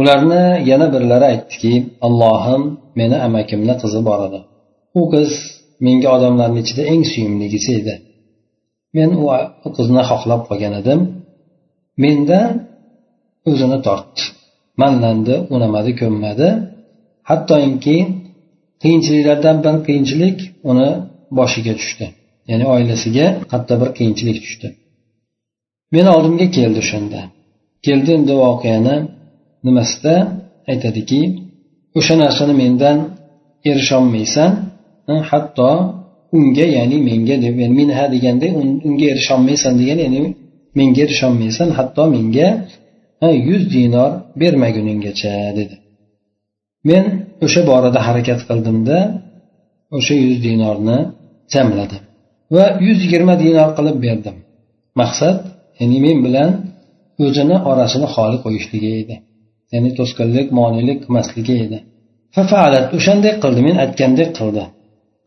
ularni 0.00 0.44
yana 0.70 0.86
birlari 0.94 1.26
aytdiki 1.32 1.74
allohim 2.06 2.62
meni 2.98 3.16
amakimni 3.26 3.74
qizi 3.82 4.00
bor 4.08 4.20
edi 4.28 4.40
u 5.00 5.02
qiz 5.12 5.30
menga 5.86 6.08
odamlarni 6.16 6.58
ichida 6.64 6.82
eng 6.92 7.02
suyumligisi 7.12 7.70
edi 7.80 7.94
men 8.96 9.10
u 9.24 9.26
qizni 9.76 10.02
xohlab 10.10 10.40
qolgan 10.48 10.74
edim 10.80 11.00
mendan 12.02 12.50
o'zini 13.50 13.78
tortdi 13.86 14.22
manlandi 14.82 15.34
unamadi 15.54 15.92
ko'nmadi 16.00 16.48
hattoki 17.30 17.96
qiyinchiliklardan 18.82 19.56
bir 19.64 19.74
qiyinchilik 19.86 20.38
uni 20.70 20.90
boshiga 21.37 21.73
tushdi. 21.79 22.05
Ya'ni 22.49 22.65
oilasiga 22.73 23.25
katta 23.51 23.73
bir 23.81 23.89
qiyinchilik 23.97 24.37
tushdi. 24.45 24.67
Meni 25.95 26.09
oldimga 26.15 26.47
keldi 26.57 26.79
o'shanda 26.83 27.19
keldi 27.85 28.09
endi 28.17 28.33
voqeani 28.43 28.95
nimasida? 29.65 30.13
Aytadiki 30.71 31.21
o'sha 31.99 32.15
narsani 32.23 32.53
mendan 32.63 32.97
erisholmaysan 33.69 34.51
hatto 35.29 35.71
unga 36.37 36.65
ya'ni 36.77 36.97
menga 37.09 37.35
deb 37.45 37.55
ya'ni 37.61 37.75
minha 37.81 38.05
deganda 38.13 38.47
unga 38.87 39.05
erisholmaysan 39.13 39.73
degani 39.81 40.01
ya'ni 40.05 40.19
menga 40.79 40.99
erisholmaysan 41.05 41.69
hatto 41.77 42.03
menga 42.15 42.47
yuz 43.49 43.63
dinor 43.75 44.11
bermaguninggacha 44.41 45.33
dedi. 45.59 45.75
Men 46.89 47.03
o'sha 47.45 47.61
borada 47.69 47.99
harakat 48.07 48.39
qildimda 48.49 48.97
o'sha 49.97 50.15
yuz 50.25 50.37
dinorni 50.45 50.97
jamladim 51.53 52.03
va 52.55 52.65
yuz 52.87 52.97
yigirma 53.05 53.33
dinor 53.43 53.69
qilib 53.77 53.97
berdim. 54.05 54.35
Maqsad 55.01 55.37
ya'ni 55.79 55.97
men 56.05 56.17
bilan 56.25 56.49
o'zini 57.25 57.57
orasini 57.71 58.07
xoli 58.15 58.37
qo'yishligi 58.45 58.91
edi. 59.01 59.15
Ya'ni 59.73 59.89
to'sqinlik 59.97 60.47
monelik 60.59 60.97
qilmasligi 61.03 61.55
edi. 61.65 61.77
Fafaalat 62.35 62.85
o'shanday 62.97 63.33
qildi 63.43 63.61
men 63.67 63.75
aytgandek 63.83 64.29
qildi. 64.39 64.63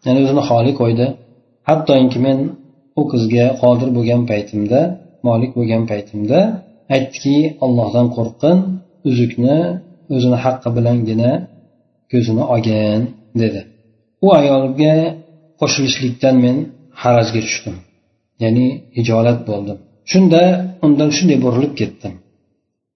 Ya'ni 0.04 0.18
o'zini 0.24 0.42
xoli 0.50 0.72
qo'ydi. 0.80 1.06
Hattoki 1.68 2.18
men 2.26 2.38
u 3.00 3.02
qizga 3.12 3.46
qodir 3.62 3.88
bo'lgan 3.96 4.22
paytimda 4.30 4.80
molik 5.28 5.50
bo'lgan 5.58 5.82
paytimda 5.90 6.38
aytdiki 6.94 7.36
ollohdan 7.64 8.06
qo'rqqin 8.16 8.56
uzukni 9.10 9.58
o'zini 10.14 10.38
haqqi 10.44 10.68
bilangina 10.76 11.30
ko'zini 12.12 12.44
olgin 12.52 13.00
dedi. 13.42 13.60
U 14.26 14.28
ayolga 14.40 14.94
qo'shilishlikdan 15.60 16.36
men 16.44 16.56
harajga 17.02 17.40
tushdim. 17.46 17.76
Ya'ni 18.42 18.66
hijolat 18.96 19.38
bo'ldim. 19.50 19.78
Shunda 20.10 20.42
undan 20.86 21.10
shunday 21.16 21.38
burilib 21.44 21.74
ketdim. 21.80 22.14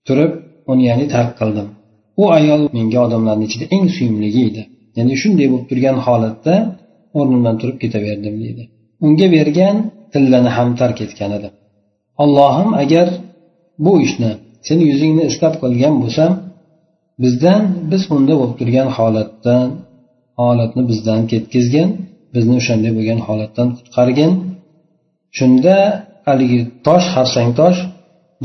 Turib 0.06 0.32
uni 0.70 0.82
ya'ni 0.90 1.06
tark 1.14 1.32
qildim. 1.40 1.68
U 2.22 2.24
ayol 2.38 2.62
menga 2.76 2.98
odamlarni 3.06 3.44
ichida 3.48 3.64
eng 3.76 3.86
suyimligi 3.96 4.42
edi. 4.50 4.62
Ya'ni 4.98 5.14
shunday 5.22 5.46
bo'lib 5.52 5.66
turgan 5.70 5.96
holatda 6.06 6.54
o'rnimdan 7.18 7.56
turib 7.60 7.76
ketaverdim 7.82 8.34
deydi. 8.42 8.62
Unga 9.04 9.26
bergan 9.36 9.76
tillani 10.12 10.50
ham 10.56 10.68
tark 10.80 10.98
etgan 11.06 11.30
edi. 11.38 11.48
Allohim 12.22 12.70
agar 12.82 13.06
bu 13.84 13.92
ishni 14.06 14.30
seni 14.66 14.82
yuzingni 14.90 15.24
istab 15.30 15.54
qilgan 15.62 15.94
bo'lsam 16.02 16.32
bizdan 17.22 17.62
biz 17.90 18.02
unda 18.16 18.34
bo'lib 18.40 18.56
turgan 18.60 18.88
holatdan 18.96 19.66
holatni 20.41 20.81
bizdan 20.89 21.21
ketkazgin 21.31 21.87
bizni 22.35 22.53
o'shanday 22.61 22.91
bo'lgan 22.97 23.19
holatdan 23.27 23.67
qutqargin 23.77 24.31
shunda 25.37 25.75
haligi 26.27 26.59
tosh 26.87 27.07
harsang 27.15 27.49
tosh 27.59 27.79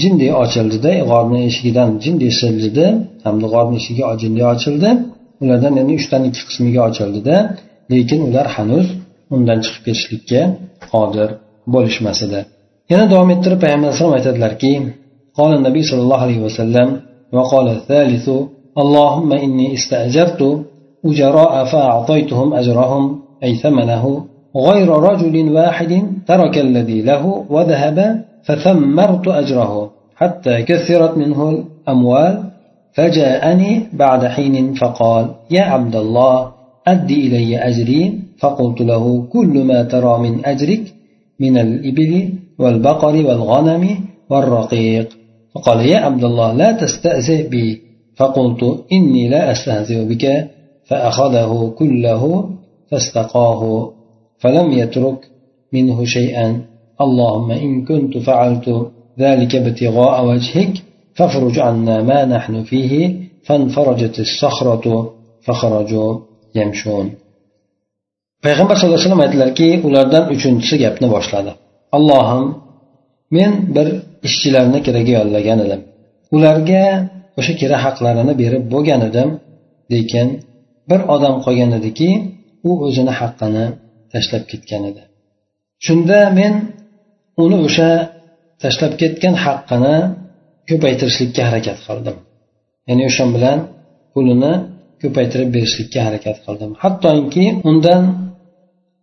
jinday 0.03 0.31
ochildida 0.45 0.93
g'orni 1.11 1.41
eshigidan 1.49 1.89
jinday 2.05 2.33
sildidi 2.41 2.87
hamda 3.25 3.47
g'orni 3.55 3.77
eshigi 3.81 4.03
jinday 4.23 4.45
ochildi 4.55 4.91
ulardan 5.43 5.75
endi 5.81 5.93
uchdan 6.01 6.23
ikki 6.29 6.43
qismiga 6.49 6.81
ochildida 6.89 7.37
lekin 7.93 8.21
ular 8.29 8.47
hanuz 8.57 8.87
undan 9.35 9.59
chiqib 9.65 9.83
ketishlikka 9.87 10.41
qodir 10.93 11.29
bo'lishmas 11.75 12.19
edi 12.27 12.41
yana 12.93 13.05
davom 13.13 13.29
ettirib 13.35 13.59
payg'ambar 13.65 13.89
alayhisalom 13.89 14.15
aytadilarki 14.19 14.73
قال 15.39 15.51
النبي 15.59 15.83
صلى 15.91 16.03
الله 16.07 16.21
عليه 16.27 16.41
وسلم 16.47 16.89
وقال 17.35 17.67
الثالث 17.77 18.27
اللهم 18.83 19.31
إني 19.45 19.67
استأجرت 19.79 20.41
أجراء 21.10 21.66
فأعطيتهم 21.66 22.54
أجرهم 22.54 23.20
أي 23.44 23.56
ثمنه 23.56 24.26
غير 24.56 24.90
رجل 24.90 25.52
واحد 25.52 26.04
ترك 26.28 26.58
الذي 26.58 27.02
له 27.02 27.46
وذهب 27.50 28.22
فثمرت 28.44 29.28
أجره 29.28 29.92
حتى 30.16 30.62
كثرت 30.62 31.18
منه 31.18 31.50
الأموال 31.50 32.44
فجاءني 32.94 33.82
بعد 33.94 34.26
حين 34.26 34.74
فقال 34.74 35.26
يا 35.52 35.62
عبد 35.62 35.96
الله 35.96 36.52
أد 36.88 37.12
إلي 37.12 37.58
أجري. 37.58 38.20
فقلت 38.40 38.82
له 38.82 39.28
كل 39.34 39.64
ما 39.64 39.84
ترى 39.84 40.20
من 40.20 40.46
أجرك 40.46 40.94
من 41.40 41.58
الإبل 41.58 42.30
والبقر 42.60 43.16
والغنم 43.28 44.00
والرقيق. 44.30 45.08
فقال 45.56 45.86
يا 45.86 45.98
عبد 45.98 46.24
الله 46.24 46.54
لا 46.54 46.72
تستأذئ 46.72 47.48
بي. 47.48 47.82
فقلت 48.16 48.86
إني 48.92 49.30
لا 49.30 49.52
أستهزئ 49.52 50.06
بك. 50.06 50.48
فأخذه 50.89 51.73
كله 51.79 52.51
فاستقاه 52.91 53.93
فلم 54.39 54.73
يترك 54.73 55.21
منه 55.73 56.05
شيئا 56.05 56.47
اللهم 57.01 57.51
إن 57.51 57.85
كنت 57.85 58.19
فعلت 58.19 58.67
ذلك 59.19 59.53
ابتغاء 59.57 60.25
وجهك 60.29 60.75
فافرج 61.15 61.59
عنا 61.59 62.03
ما 62.03 62.25
نحن 62.25 62.63
فيه 62.63 62.93
فانفرجت 63.47 64.17
الصخرة 64.21 64.87
فخرجوا 65.45 66.13
يمشون 66.55 67.07
payg'ambar 68.47 68.75
sallallohu 68.77 68.99
alayhi 68.99 69.09
vasallam 69.09 69.27
aytdilarki 69.27 69.69
ulardan 69.89 70.25
uchinchisi 70.35 70.77
gapni 70.85 71.07
boshladi 71.15 71.53
allohim 71.97 72.45
men 73.37 73.53
bir 73.77 73.87
ishchilarni 74.29 74.79
kiraga 74.87 75.13
yollagan 75.19 75.59
edim 75.67 75.81
ularga 76.37 76.85
o'sha 77.39 77.53
kira 77.61 77.77
haqlarini 77.85 78.35
berib 78.43 78.63
bo'lgan 78.73 79.01
edim 79.09 79.29
lekin 79.93 80.27
bir 80.90 81.00
odam 81.16 81.36
qolgan 81.46 81.72
ediki 81.80 82.10
u 82.70 82.72
o'zini 82.86 83.14
haqqini 83.20 83.66
tashlab 84.14 84.44
ketgan 84.52 84.84
edi. 84.92 85.04
Shunda 85.86 86.20
men 86.40 86.54
uni 87.44 87.58
o'sha 87.68 87.90
tashlab 88.64 88.94
ketgan 89.02 89.36
haqqini 89.46 89.96
ko'paytirishlikka 90.70 91.42
harakat 91.50 91.78
qildim. 91.88 92.18
Ya'ni 92.90 93.04
o'sha 93.10 93.26
bilan 93.36 93.58
pulini 94.14 94.54
ko'paytirib 95.02 95.50
berishlikka 95.56 96.00
harakat 96.08 96.38
qildim. 96.46 96.72
Hattoki 96.84 97.46
undan 97.70 98.04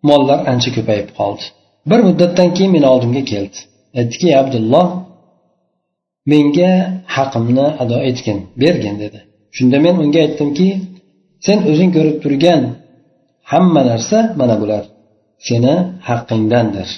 mollar 0.09 0.41
ancha 0.53 0.71
ko'payib 0.77 1.09
qoldi. 1.19 1.45
Bir 1.91 2.01
muddatdan 2.09 2.49
keyin 2.57 2.71
meni 2.77 2.87
oldimga 2.95 3.23
keldi. 3.33 3.59
Aytdiki 4.01 4.29
abdulloh 4.41 4.89
menga 6.33 6.73
haqimni 7.17 7.67
ado 7.83 7.97
etgin 8.09 8.39
bergin 8.63 8.97
dedi. 9.05 9.19
Shunda 9.57 9.77
men 9.87 9.95
unga 10.05 10.21
aytdimki 10.27 10.69
sen 11.45 11.59
o'zing 11.71 11.91
ko'rib 11.97 12.17
turgan 12.25 12.63
hamma 13.53 13.83
narsa 13.91 14.19
mana 14.41 14.57
bular. 14.63 14.85
Seni 15.49 15.75
haqqingdandir. 16.09 16.89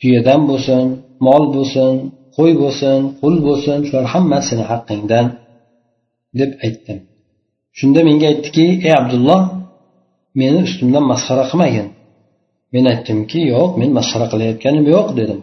Tuyadan 0.00 0.40
bo'lsin 0.50 0.84
mol 1.26 1.44
bo'lsin 1.54 1.92
qo'y 2.36 2.52
bo'lsin 2.62 2.98
qul 3.20 3.34
bo'lsin 3.46 3.78
shular 3.86 4.04
hammasi 4.12 4.46
seni 4.50 4.64
haqqingdan 4.70 5.26
deb 6.40 6.50
aytdim. 6.66 6.98
Shunda 7.78 8.00
menga 8.08 8.26
aytdiki 8.32 8.66
ey 8.86 8.92
abdulloh 9.00 9.40
meni 10.40 10.58
ustimdan 10.66 11.04
masxara 11.12 11.44
qilmagin. 11.50 11.88
Men 12.74 12.84
aytdimki 12.92 13.40
yo'q 13.54 13.70
men 13.80 13.90
masxara 13.98 14.26
qilayotganim 14.32 14.84
yo'q 14.94 15.08
dedim. 15.20 15.40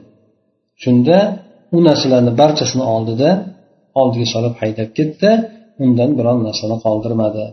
Shunda 0.84 1.18
u 1.76 1.78
narsalarni 1.88 2.32
barchasini 2.42 2.86
oldida 2.96 3.30
oldiga 4.02 4.28
solib 4.34 4.56
haydab 4.62 4.90
ketdi. 4.98 5.30
Undan 5.84 6.12
biron 6.18 6.38
narsani 6.48 6.78
qoldirmadi. 6.86 7.44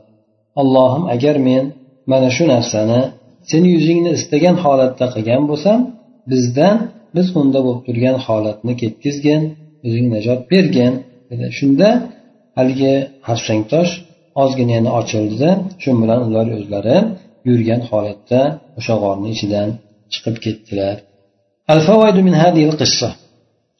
Allohim 0.61 1.05
agar 1.15 1.37
men 1.49 1.65
mana 2.11 2.29
shu 2.37 2.45
narsani 2.55 3.01
seni 3.51 3.69
yuzingni 3.77 4.11
istagan 4.19 4.57
holatda 4.65 5.07
qilgan 5.15 5.43
bo'lsam 5.51 5.79
bizdan 6.31 6.77
biz 7.17 7.27
unda 7.41 7.59
bo'lib 7.67 7.83
turgan 7.87 8.17
holatni 8.27 8.73
ketkizgin 8.83 9.43
o'zing 9.87 10.07
najot 10.15 10.41
bergin. 10.53 10.93
Dedi. 11.31 11.47
Shunda 11.59 11.89
haligi 12.59 12.95
harsang 13.29 13.63
tosh 13.73 13.93
ozgina 14.43 14.73
yana 14.79 14.91
ochildida 15.01 15.51
shu 15.83 15.91
bilan 16.03 16.21
ular 16.29 16.47
o'zlari 16.59 16.97
yurgan 17.49 17.81
holatda 17.91 18.41
o'sha 18.79 18.95
g'orni 19.03 19.29
ichidan 19.35 19.69
chiqib 20.13 20.37
ketdilar. 20.45 20.97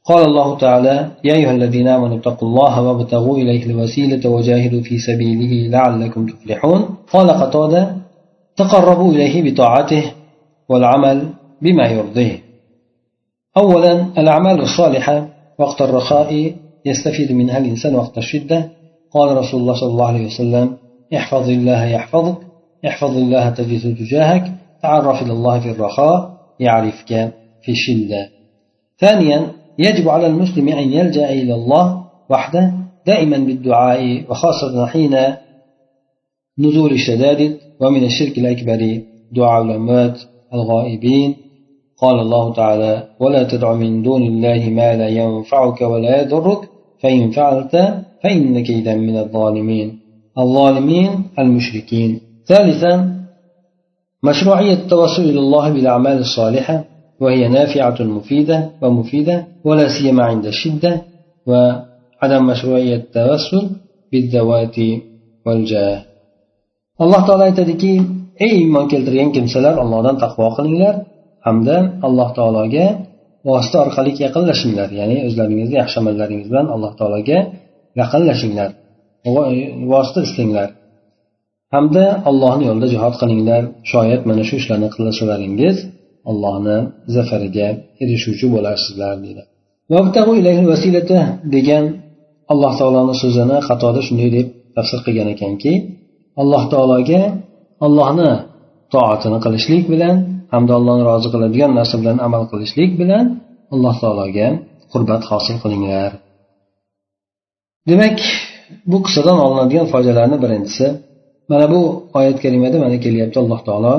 قال 0.07 0.25
الله 0.25 0.59
تعالى 0.59 1.11
يا 1.25 1.35
أيها 1.35 1.51
الذين 1.51 1.89
آمنوا 1.89 2.19
اتقوا 2.19 2.49
الله 2.49 2.83
وابتغوا 2.83 3.37
إليه 3.37 3.67
الوسيلة 3.67 4.31
وجاهدوا 4.31 4.81
في 4.81 4.99
سبيله 4.99 5.71
لعلكم 5.71 6.27
تفلحون. 6.27 6.97
قال 7.13 7.31
قتادة 7.31 7.97
تقربوا 8.57 9.13
إليه 9.13 9.53
بطاعته 9.53 10.13
والعمل 10.69 11.29
بما 11.63 11.87
يرضيه. 11.89 12.43
أولا 13.57 14.07
الأعمال 14.19 14.61
الصالحة 14.61 15.29
وقت 15.59 15.83
الرخاء 15.83 16.55
يستفيد 16.85 17.33
منها 17.33 17.59
الإنسان 17.59 17.95
وقت 17.95 18.19
الشدة. 18.19 18.69
قال 19.15 19.37
رسول 19.37 19.61
الله 19.61 19.75
صلى 19.75 19.91
الله 19.91 20.07
عليه 20.07 20.27
وسلم 20.27 20.77
احفظ 21.17 21.49
الله 21.49 21.85
يحفظك 21.85 22.37
احفظ 22.87 23.17
الله 23.17 23.51
تجد 23.51 23.97
تجاهك 23.97 24.53
تعرف 24.83 25.23
إلى 25.23 25.33
الله 25.33 25.61
في 25.61 25.71
الرخاء 25.71 26.31
يعرفك 26.61 27.33
في 27.63 27.73
الشدة. 27.73 28.29
ثانيا 28.99 29.47
يجب 29.79 30.09
على 30.09 30.27
المسلم 30.27 30.69
أن 30.69 30.93
يلجأ 30.93 31.33
إلى 31.33 31.55
الله 31.55 32.05
وحده 32.31 32.73
دائما 33.07 33.39
بالدعاء 33.39 34.25
وخاصة 34.31 34.87
حين 34.87 35.17
نزول 36.59 36.93
الشدائد 36.93 37.57
ومن 37.81 38.05
الشرك 38.05 38.39
الأكبر 38.39 39.01
دعاء 39.33 39.63
الأموات 39.63 40.21
الغائبين. 40.55 41.37
قال 41.99 42.21
الله 42.21 42.53
تعالى 42.53 43.09
ولا 43.21 43.43
تدع 43.43 43.73
من 43.73 44.03
دون 44.03 44.23
الله 44.23 44.71
ما 44.71 44.97
لا 44.97 45.09
ينفعك 45.09 45.81
ولا 45.81 46.23
يضرك 46.23 46.69
فإن 47.03 47.31
فعلت 47.31 47.75
فإنك 48.23 48.71
إذا 48.71 48.95
من 48.95 49.17
الظالمين. 49.19 49.99
الظالمين 50.39 51.11
المشركين. 51.39 52.21
ثالثا 52.47 53.17
مشروعية 54.23 54.73
التوسل 54.73 55.25
إلى 55.31 55.39
الله 55.39 55.73
بالأعمال 55.73 56.19
الصالحة. 56.19 56.85
وهي 57.22 57.48
نافعة 57.58 58.00
مفيدة 58.16 58.58
ومفيدة 58.82 59.36
ولا 59.68 59.86
سيما 59.96 60.24
عند 60.32 60.46
الشدة 60.54 60.92
وعدم 61.50 62.42
مشروعية 62.52 62.96
التوسل 62.96 63.64
بالذوات 64.12 64.78
والجاه 65.46 66.00
alloh 67.04 67.22
taolo 67.28 67.44
aytadiki 67.50 67.94
ey 68.46 68.52
iymon 68.62 68.86
keltirgan 68.92 69.30
kimsalar 69.36 69.76
ollohdan 69.84 70.16
taqvo 70.24 70.48
qilinglar 70.58 70.96
hamda 71.46 71.76
alloh 72.08 72.30
taologa 72.38 72.86
vosita 73.50 73.78
orqali 73.86 74.12
yaqinlashinglar 74.26 74.90
ya'ni 75.00 75.18
o'zlaringizni 75.28 75.76
yaxshi 75.82 75.98
amallaringiz 76.02 76.48
bilan 76.52 76.68
alloh 76.76 76.92
taologa 77.00 77.38
yaqinlashinglar 78.02 78.70
vosita 79.94 80.20
istanglar 80.28 80.70
hamda 81.76 82.06
allohni 82.30 82.64
yo'lida 82.70 82.88
jihod 82.94 83.16
qilinglar 83.22 83.62
shoyat 83.92 84.22
mana 84.30 84.44
shu 84.48 84.54
ishlarni 84.62 84.90
qilasalaringiz 84.96 85.76
allohni 86.31 86.77
zafariga 87.15 87.69
erishuvchi 88.03 88.47
bo'larsizlar 88.55 89.13
deydi. 89.25 89.43
Degan 91.55 91.85
alloh 92.53 92.73
taoloni 92.81 93.15
so'zini 93.23 93.57
xatoda 93.69 94.01
shunday 94.07 94.29
deb 94.37 94.47
tafsir 94.77 94.99
qilgan 95.07 95.29
ekanki 95.35 95.73
alloh 96.43 96.63
taologa 96.73 97.23
allohni 97.87 98.31
toatini 98.95 99.39
qilishlik 99.45 99.85
bilan 99.93 100.15
hamda 100.53 100.73
allohni 100.79 101.05
rozi 101.11 101.29
qiladigan 101.35 101.71
narsa 101.79 101.95
bilan 102.03 102.17
amal 102.27 102.43
qilishlik 102.53 102.91
bilan 103.01 103.25
alloh 103.75 103.95
taologa 104.03 104.49
qurbat 104.93 105.23
hosil 105.31 105.57
qilinglar. 105.63 106.11
Demak 107.91 108.19
bu 108.91 108.97
qissadan 109.07 109.39
olinadigan 109.45 109.87
foydalarni 109.93 110.37
birinchisi 110.45 110.87
mana 111.51 111.67
bu 111.73 111.81
oyat 112.19 112.37
kalimada 112.45 112.77
mana 112.85 112.97
kelyapti 113.05 113.37
alloh 113.43 113.61
taolo 113.69 113.95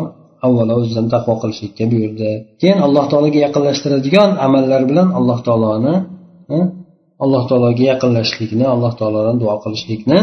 avvalo 0.47 0.73
o'zidan 0.81 1.07
taqvo 1.13 1.33
qilishlikka 1.41 1.86
buyurdi. 1.93 2.29
Keyin 2.62 2.79
alloh 2.88 3.05
taologa 3.12 3.39
yaqinlashtiradigan 3.45 4.29
amallar 4.45 4.81
bilan 4.89 5.07
alloh 5.19 5.39
taoloni 5.47 5.95
alloh 7.23 7.43
taologa 7.49 7.83
yaqinlashishlikni 7.91 8.65
alloh 8.73 8.93
taolodan 8.99 9.36
duo 9.41 9.55
qilishlikni 9.63 10.19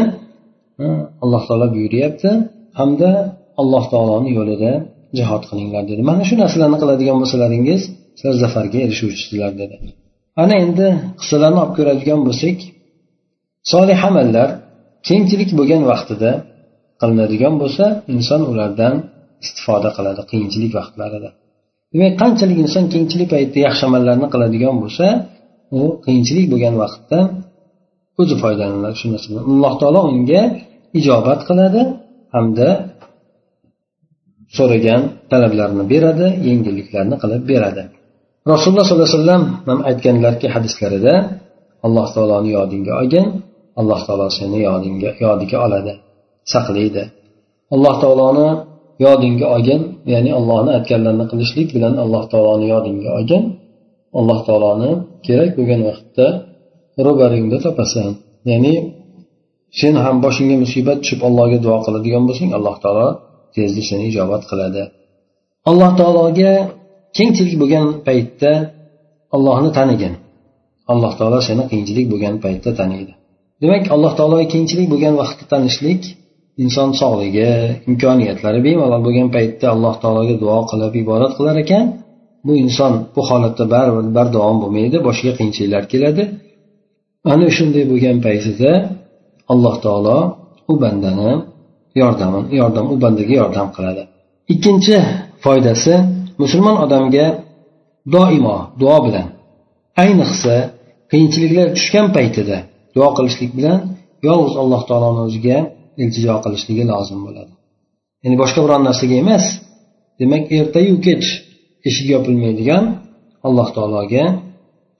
alloh 1.23 1.41
taolo 1.47 1.67
buyuryapti. 1.75 2.29
Hamda 2.79 3.11
alloh 3.61 3.83
taoloni 3.93 4.29
yo'lida 4.39 4.71
jihod 5.17 5.43
qilinglar 5.49 5.83
dedi. 5.89 6.01
Mana 6.09 6.23
shu 6.29 6.35
narsalarni 6.41 6.77
qiladigan 6.81 7.17
bo'lsalaringiz 7.21 7.81
sizlar 8.17 8.35
zafarga 8.43 8.77
erishuvchisizlar 8.85 9.51
dedi. 9.61 9.75
Ana 10.43 10.55
endi 10.65 10.87
qissalarni 11.19 11.59
olib 11.63 11.73
ko'radigan 11.77 12.19
bo'lsak 12.27 12.57
solih 13.71 13.99
amallar 14.09 14.49
kengchilik 15.07 15.51
bo'lgan 15.59 15.83
vaqtida 15.91 16.31
qilinadigan 17.01 17.53
bo'lsa 17.61 17.85
inson 18.13 18.41
ulardan 18.51 18.93
istifoda 19.43 19.89
qiladi 19.97 20.21
qiyinchilik 20.31 20.71
vaqtlarida. 20.79 21.29
Demak 21.93 22.13
qanchalik 22.21 22.57
inson 22.65 22.83
qiyinchilik 22.91 23.27
paytida 23.33 23.59
yaxshi 23.67 23.83
amallarni 23.89 24.27
qiladigan 24.33 24.75
bo'lsa 24.83 25.05
u 25.79 25.81
qiyinchilik 26.05 26.45
bo'lgan 26.51 26.75
vaqtda 26.83 27.19
o'zi 28.21 28.35
foydalanadi 28.43 28.95
shu 29.01 29.07
narsadan 29.13 29.43
alloh 29.51 29.73
taolo 29.81 30.01
unga 30.11 30.41
ijobat 30.99 31.39
qiladi 31.49 31.81
hamda 32.35 32.69
so'ragan 34.57 35.01
talablarini 35.31 35.85
beradi 35.93 36.27
yengilliklarni 36.47 37.15
qilib 37.23 37.43
beradi. 37.51 37.83
Rasululloh 38.53 38.85
sollallohu 38.87 39.09
alayhi 39.09 39.21
vasallam 39.21 39.43
ham 39.67 39.79
aytganlarki 39.89 40.47
hadislarida 40.55 41.13
alloh 41.85 42.07
taoloni 42.15 42.49
yodingga 42.57 42.91
olgin 43.01 43.25
alloh 43.79 43.99
taolo 44.07 44.27
seni 44.39 44.59
yodingga 44.67 45.09
yodiga 45.25 45.57
oladi 45.65 45.93
saqlaydi. 46.53 47.03
Alloh 47.75 47.95
taoloni 48.03 48.47
yodingga 49.03 49.45
olgin 49.55 49.81
ya'ni 50.13 50.31
allohni 50.39 50.71
aytganlarini 50.77 51.25
qilishlik 51.31 51.69
bilan 51.75 51.93
alloh 52.03 52.23
taoloni 52.31 52.65
yodingga 52.73 53.09
olgin 53.17 53.43
alloh 54.19 54.39
taoloni 54.47 54.91
kerak 55.25 55.51
bo'lgan 55.57 55.81
vaqtda 55.89 56.27
ro'baringda 57.05 57.57
topasan. 57.65 58.09
Ya'ni 58.51 58.73
sen 59.79 59.93
ham 60.05 60.15
boshingga 60.25 60.55
musibat 60.63 60.97
tushib 61.03 61.21
allohga 61.27 61.57
duo 61.65 61.77
qiladigan 61.85 62.23
bo'lsang 62.29 62.49
alloh 62.57 62.75
taolo 62.83 63.07
tezda 63.55 63.81
seni 63.89 64.03
ijobat 64.11 64.43
qiladi. 64.49 64.83
Alloh 65.69 65.91
taologa 65.99 66.51
kengchilik 67.17 67.55
bo'lgan 67.61 67.87
paytda 68.07 68.51
allohni 69.35 69.69
tanigin. 69.77 70.13
Alloh 70.91 71.11
taolo 71.19 71.39
seni 71.47 71.63
qiyinchilik 71.71 72.05
bo'lgan 72.11 72.35
paytda 72.45 72.71
taniydi. 72.79 73.13
Demak 73.61 73.83
alloh 73.95 74.11
taologa 74.19 74.45
kengchilik 74.53 74.87
bo'lgan 74.93 75.13
vaqtda 75.21 75.45
tanishlik 75.53 76.01
inson 76.63 76.89
sog'ligi 77.01 77.49
imkoniyatlari 77.89 78.59
bemalol 78.67 79.01
bo'lgan 79.07 79.29
paytda 79.35 79.65
alloh 79.75 79.95
taologa 80.03 80.35
duo 80.43 80.59
qilib 80.69 80.93
ibodat 81.03 81.31
qilar 81.37 81.55
ekan. 81.63 81.85
Bu 82.45 82.53
inson 82.63 82.93
bu 83.15 83.21
holatda 83.29 83.63
baribir 83.73 84.05
bardavom 84.17 84.57
bo'lmaydi 84.63 84.97
boshiga 85.07 85.33
qiyinchiliklar 85.37 85.83
keladi. 85.93 86.23
Ana 87.33 87.47
shunday 87.57 87.83
bo'lgan 87.91 88.17
paytida 88.25 88.71
alloh 89.53 89.75
taolo 89.85 90.17
u 90.71 90.73
bandani 90.83 91.31
yordami 92.01 92.39
yordam 92.59 92.85
u 92.93 92.95
bandaga 93.03 93.33
yordam 93.41 93.67
qiladi. 93.75 94.03
Ikkinchi 94.53 94.97
foydasi 95.45 95.93
musulmon 96.41 96.77
odamga 96.85 97.27
doimo 98.13 98.57
duo 98.81 98.97
bilan 99.05 99.27
ayniqsa 100.03 100.55
qiyinchiliklar 101.11 101.67
tushgan 101.77 102.07
paytida 102.17 102.57
duo 102.95 103.09
qilishlik 103.17 103.51
bilan 103.57 103.79
yolg'iz 104.27 104.55
alloh 104.61 104.81
taoloni 104.89 105.21
o'ziga 105.27 105.57
iltijo 106.03 106.35
qilishligi 106.43 106.83
lozim 106.91 107.19
bo'ladi. 107.27 107.53
Ya'ni 108.23 108.37
boshqa 108.41 108.59
biron 108.65 108.81
narsaga 108.87 109.15
emas 109.23 109.45
demak 110.19 110.43
ertayu 110.59 110.93
kech 111.07 111.25
eshik 111.87 112.07
yopilmaydigan 112.13 112.83
alloh 113.47 113.67
taologa 113.75 114.23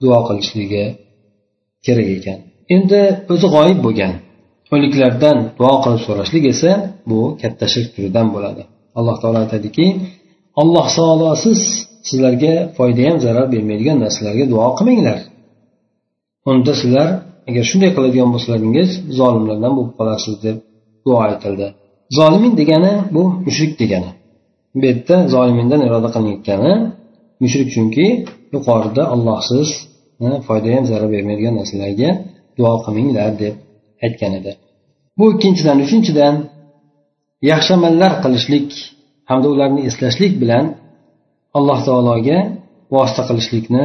duo 0.02 0.18
qilishligi 0.28 0.84
kerak 1.86 2.08
ekan. 2.18 2.38
Endi 2.74 3.00
o'zi 3.32 3.46
g'oyib 3.54 3.78
bo'lgan 3.86 4.12
o'liklardan 4.74 5.36
duo 5.58 5.74
qilib 5.84 6.00
so'rashlik 6.06 6.44
esa 6.52 6.70
bu 7.10 7.20
katta 7.40 7.66
shirk 7.72 7.88
turidan 7.94 8.26
bo'ladi. 8.34 8.62
Alloh 8.98 9.16
taolo 9.22 9.38
aytadiki 9.44 9.86
alloh 10.62 10.86
taolosiz 10.96 11.60
sizlarga 12.08 12.54
foyda 12.76 13.02
ham 13.08 13.16
zarar 13.24 13.46
bermaydigan 13.54 13.98
narsalarga 14.04 14.44
duo 14.52 14.68
qilmanglar. 14.78 15.18
Unda 16.50 16.72
sizlar 16.80 17.08
agar 17.48 17.64
shunday 17.70 17.90
qiladigan 17.96 18.28
bo'lsalaringiz 18.34 18.90
zolimlardan 19.18 19.72
bo'lib 19.76 19.92
qolasiz 19.98 20.34
deb 20.46 20.56
duo 21.06 21.18
aytildi 21.26 21.66
zolimin 22.10 22.56
degani 22.60 22.92
bu 23.14 23.22
mushrik 23.46 23.72
degani. 23.80 24.10
Bu 24.74 24.86
yerda 24.86 25.16
zolimindan 25.34 25.80
iroda 25.86 26.08
qilinayotgani 26.14 26.72
mushrik 27.42 27.68
chunki 27.74 28.06
yuqorida 28.54 29.02
ollohsiz 29.14 29.68
foyda 30.46 30.68
ham 30.76 30.84
zarar 30.90 31.08
bermaydigan 31.14 31.54
narsalarga 31.60 32.10
duo 32.58 32.72
qilminglar 32.84 33.30
deb 33.42 33.54
aytgan 34.04 34.32
edi. 34.38 34.52
Bu 35.18 35.24
ikkinchidan 35.34 35.78
uchinchidan 35.84 36.34
yaxshi 37.50 37.70
amallar 37.78 38.12
qilishlik 38.24 38.68
hamda 39.30 39.48
ularni 39.54 39.80
eslashlik 39.88 40.32
bilan 40.42 40.64
alloh 41.58 41.78
taologa 41.88 42.38
vosita 42.94 43.22
qilishlikni 43.28 43.84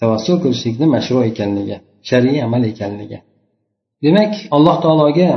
tavassul 0.00 0.36
qilishlikni 0.44 0.86
mashru 0.94 1.18
ekanligi 1.30 1.76
shar'iy 2.08 2.38
amal 2.46 2.62
ekanligi. 2.72 3.18
Demak 4.04 4.32
alloh 4.56 4.76
taologa 4.84 5.30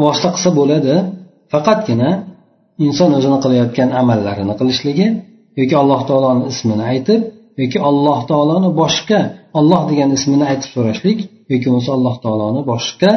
vosita 0.00 0.28
qilsa 0.34 0.50
bo'ladi 0.58 0.94
faqatgina 1.52 2.10
inson 2.86 3.10
o'zini 3.18 3.38
qilayotgan 3.44 3.88
amallarini 4.00 4.54
qilishligi 4.60 5.06
yoki 5.60 5.74
alloh 5.82 6.00
taoloni 6.08 6.44
ismini 6.52 6.84
aytib 6.92 7.20
yoki 7.62 7.78
alloh 7.90 8.18
taoloni 8.30 8.68
boshqa 8.80 9.20
olloh 9.58 9.82
degan 9.90 10.10
ismini 10.18 10.44
aytib 10.52 10.70
so'rashlik 10.76 11.18
yoki 11.52 11.66
bo'lmasa 11.68 11.90
alloh 11.96 12.14
taoloni 12.24 12.60
boshqa 12.72 13.10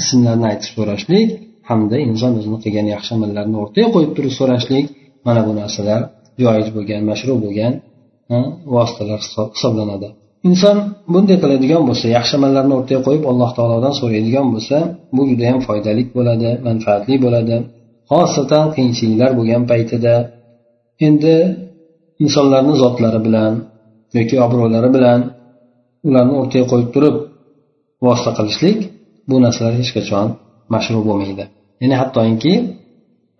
ismlarini 0.00 0.46
aytib 0.50 0.70
so'rashlik 0.76 1.28
hamda 1.70 1.96
inson 2.08 2.32
o'zini 2.38 2.58
qilgan 2.64 2.86
yaxshi 2.94 3.10
amallarni 3.16 3.56
o'rtaga 3.62 3.88
qo'yib 3.94 4.12
turib 4.16 4.32
so'rashlik. 4.40 4.86
Mana 5.26 5.40
bu 5.46 5.52
narsalar 5.60 6.00
joiz 6.42 6.68
bo'lgan 6.76 7.02
mashru 7.10 7.32
bo'lgan 7.44 7.72
vositalar 8.74 9.20
hisoblanadi. 9.54 10.08
Inson 10.48 10.76
bunday 11.12 11.36
qiladigan 11.42 11.82
bo'lsa 11.88 12.06
yaxshi 12.16 12.34
amallarni 12.38 12.74
o'rtaga 12.78 13.00
qo'yib 13.06 13.24
alloh 13.30 13.50
taolodan 13.58 13.94
so'raydigan 14.00 14.46
bo'lsa 14.54 14.76
bu 15.16 15.22
judayam 15.30 15.58
foydali 15.66 16.02
bo'ladi 16.16 16.50
manfaatli 16.68 17.14
bo'ladi. 17.24 17.56
Xosatan 18.10 18.66
qiyinchiliklar 18.74 19.30
bo'lgan 19.38 19.62
paytida 19.70 20.14
endi 21.06 21.34
insonlarni 22.24 22.74
zotlari 22.82 23.20
bilan 23.26 23.52
yoki 24.16 24.36
obro'lari 24.46 24.88
bilan 24.96 25.20
ularni 26.08 26.34
o'rtaga 26.40 26.66
qo'yib 26.72 26.90
turib 26.94 27.16
vosita 28.04 28.30
qilishlik 28.38 28.78
bu 29.28 29.36
narsalar 29.44 29.74
hech 29.80 29.90
qachon 29.96 30.26
mashru 30.74 31.00
bo'lmaydi. 31.08 31.44
Ya'ni 31.82 31.96
hattoki 32.00 32.54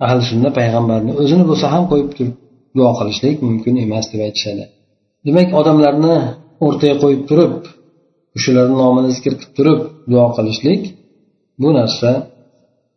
ahli 0.04 0.22
sunna 0.30 0.50
payg'ambarni 0.58 1.12
o'zini 1.22 1.44
bo'lsa 1.50 1.66
ham 1.74 1.84
qo'yib 1.90 2.10
turib 2.16 2.34
duo 2.76 2.90
qilishlik 2.98 3.36
mumkin 3.48 3.74
emas 3.84 4.06
deb 4.12 4.20
aytishadi. 4.26 4.64
Demak 5.26 5.48
odamlarni 5.60 6.16
o'rtaga 6.66 6.94
qo'yib 7.02 7.22
turib 7.30 7.54
o'shalarni 8.36 8.76
nomini 8.82 9.10
zikr 9.16 9.32
qilib 9.40 9.52
turib 9.58 9.80
duo 10.12 10.26
qilishlik 10.36 10.82
bu 11.62 11.68
narsa 11.78 12.10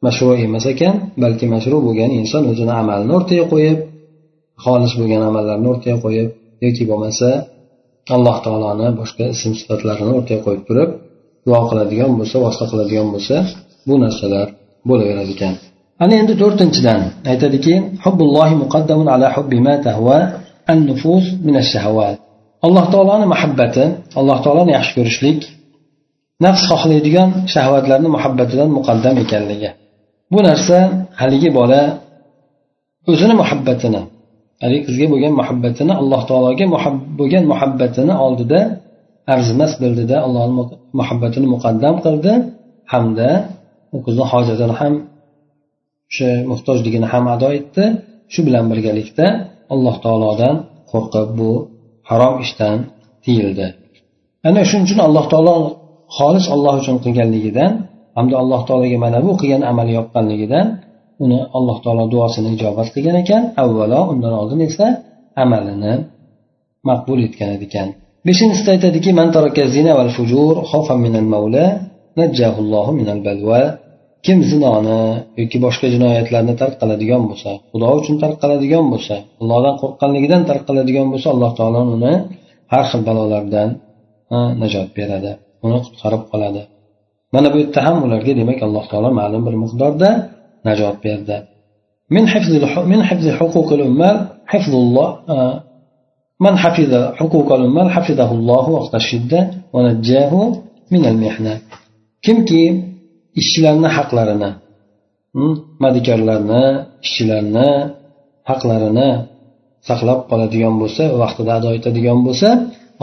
mashru 0.06 0.34
emas 0.46 0.66
ekan 0.74 0.96
balki 1.24 1.46
mashru 1.56 1.78
bo'lgan 1.88 2.10
inson 2.20 2.44
o'zini 2.52 2.74
amalini 2.82 3.14
o'rtaga 3.18 3.46
qo'yib 3.54 3.80
xolis 4.64 4.94
bo'lgan 5.00 5.22
amallarni 5.30 5.68
o'rtaga 5.74 5.98
qo'yib 6.06 6.30
yoki 6.66 6.84
bo'lmasa 6.90 7.30
alloh 8.16 8.38
taoloni 8.46 8.88
boshqa 9.00 9.26
ism 9.36 9.52
sifatlarini 9.60 10.12
o'rtaga 10.18 10.42
qo'yib 10.46 10.64
turib 10.70 10.90
duo 11.46 11.62
qiladigan 11.70 12.12
bo'lsa 12.20 12.36
vosita 12.44 12.66
qiladigan 12.72 13.08
bo'lsa 13.14 13.36
bu 13.88 13.96
narsalar 14.04 14.48
bo'laverar 14.90 15.28
ekan. 15.36 15.54
Ana 16.04 16.14
endi 16.22 16.34
to'rtinchidan 16.42 17.02
aytadiki 17.32 17.74
hubbullohi 18.04 18.56
muqaddamun 18.64 19.08
ala 19.16 19.28
hubbi 19.36 19.58
ma 19.68 19.76
tahva 19.88 20.18
an 20.72 20.78
nufus 20.90 21.26
min 21.46 21.56
ash-shahawat. 21.62 22.16
Alloh 22.66 22.86
taoloni 22.94 23.26
muhabbati 23.34 23.84
alloh 24.20 24.38
taoloni 24.46 24.72
yaxshi 24.78 24.94
ko'rishlik 24.98 25.40
nafs 26.46 26.64
xohlaydigan 26.72 27.30
shahvatlarni 27.54 28.10
muhabbatidan 28.16 28.70
muqaddam 28.78 29.16
ekanligi. 29.24 29.70
Bu 30.34 30.40
narsa 30.48 30.78
haligi 31.22 31.50
bola 31.60 31.82
o'zini 33.12 33.36
muhabbatini 33.42 34.02
haligi 34.64 34.84
qizga 34.88 35.06
bo'lgan 35.14 35.34
muhabbatini 35.42 35.94
alloh 36.02 36.22
taologa 36.30 36.66
bo'lgan 37.20 37.44
muhabbatini 37.52 38.14
oldida 38.26 38.60
arzimas 39.34 39.72
bildida 39.82 40.18
allohni 40.26 40.54
muhabbatini 41.00 41.48
muqaddam 41.54 41.96
qildi 42.06 42.34
hamda 42.94 43.30
u 43.96 43.98
qizni 44.06 44.26
hojatini 44.32 44.74
ham 44.80 44.94
o'sha 46.10 46.30
muhtojligini 46.52 47.08
ham 47.14 47.26
ado 47.36 47.50
etdi. 47.60 47.84
Shu 48.34 48.40
bilan 48.48 48.66
birgalikda 48.72 49.26
alloh 49.74 49.96
taolodan 50.06 50.56
qo'rqib 50.92 51.28
bu 51.40 51.52
harom 52.10 52.36
ishdan 52.46 52.78
tiyildi. 53.24 53.68
Ana 54.48 54.62
shuning 54.70 54.86
uchun 54.88 55.00
alloh 55.08 55.26
taolo 55.34 55.56
xolis 56.18 56.46
olloh 56.56 56.74
uchun 56.82 56.98
qilganligidan 57.04 57.72
hamda 58.18 58.36
alloh 58.44 58.62
taologa 58.68 58.98
mana 59.06 59.18
bu 59.26 59.32
qilgan 59.42 59.62
amali 59.72 59.92
yoqqanligidan 60.00 60.66
uni 61.24 61.40
alloh 61.58 61.78
taolo 61.84 62.04
duosini 62.14 62.50
ijobat 62.56 62.88
qilgan 62.96 63.16
ekan. 63.24 63.44
Avvalo 63.64 64.00
undan 64.12 64.34
oldin 64.42 64.60
esa 64.70 64.88
amalini 65.44 65.94
maqbul 66.90 67.20
etgan 67.28 67.50
ekan. 67.68 67.88
Beshinchisida 68.28 68.72
aytadiki 68.76 69.12
kim 74.27 74.39
zinoni 74.51 75.01
yoki 75.41 75.59
boshqa 75.65 75.87
jinoyatlarni 75.95 76.55
tark 76.61 76.75
qiladigan 76.81 77.23
bo'lsa 77.31 77.51
xudo 77.73 77.89
uchun 78.01 78.17
tark 78.23 78.37
qiladigan 78.43 78.85
bo'lsa 78.93 79.17
allohdan 79.43 79.75
qo'rqqanligidan 79.83 80.43
tark 80.49 80.63
qiladigan 80.69 81.07
bo'lsa 81.13 81.29
alloh 81.35 81.51
taolo 81.59 81.81
uni 81.97 82.13
har 82.73 82.85
xil 82.91 83.03
balolardan 83.09 83.69
najot 84.63 84.89
beradi 84.99 85.33
uni 85.67 85.79
qutqarib 85.85 86.23
qoladi 86.33 86.63
mana 87.35 87.49
bu 87.53 87.57
yerda 87.63 87.81
ham 87.87 87.97
ularga 88.07 88.33
demak 88.41 88.59
alloh 88.67 88.85
taolo 88.91 89.09
ma'lum 89.21 89.43
bir 89.47 89.55
miqdorda 89.65 90.11
najot 90.69 90.99
berdi 91.07 91.39
من 92.17 92.25
حفظ 92.33 92.53
من 92.93 93.01
حفظ 93.09 93.27
حقوق 93.39 93.69
الأمة 93.79 94.11
حفظ 94.53 94.73
الله 94.83 95.09
من 96.41 96.55
حفظ 96.63 96.93
حقوق 97.19 97.49
الأمة 97.59 97.89
حفظه 97.89 98.31
الله 98.39 98.65
وقت 98.77 98.95
الشدة 98.95 99.41
ونجاه 99.75 100.33
من 100.95 101.03
المحنة 101.13 101.55
kimki 102.25 102.65
ishchilarni 103.42 103.90
haqlarini 103.98 104.50
hmm, 105.36 105.56
madikorlarni 105.84 106.64
ishchilarni 107.06 107.70
haqlarini 108.50 109.10
saqlab 109.90 110.20
qoladigan 110.30 110.76
bo'lsa 110.82 111.04
vaqtida 111.22 111.52
ado 111.60 111.70
etadigan 111.78 112.20
bo'lsa 112.28 112.50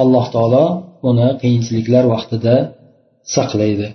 alloh 0.02 0.26
taolo 0.34 0.64
uni 1.08 1.28
qiyinchiliklar 1.42 2.04
vaqtida 2.14 2.54
saqlaydi. 3.36 3.88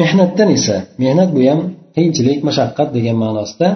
Mehnatdan 0.00 0.48
esa 0.58 0.76
mehnat 1.02 1.30
bu 1.36 1.40
ham 1.48 1.60
qiyinchilik 1.96 2.38
mashaqqat 2.48 2.88
degan 2.96 3.16
ma'nosida 3.24 3.68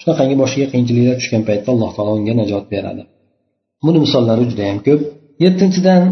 shunaqangi 0.00 0.36
boshiga 0.42 0.66
qiyinchiliklar 0.72 1.14
tushgan 1.20 1.42
paytda 1.48 1.68
alloh 1.74 1.90
taolo 1.96 2.12
unga 2.18 2.34
najot 2.40 2.64
beradi. 2.72 3.02
Buni 3.86 3.98
misollari 4.04 4.44
judayam 4.50 4.78
ko'p. 4.86 5.00
Yettinchidan 5.44 6.02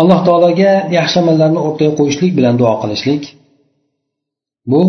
alloh 0.00 0.20
taologa 0.26 0.72
yaxshi 0.98 1.16
amallarni 1.22 1.60
o'rtaga 1.66 1.92
qo'yishlik 1.98 2.32
bilan 2.38 2.54
duo 2.60 2.72
qilishlik. 2.82 3.22
Bu 4.70 4.82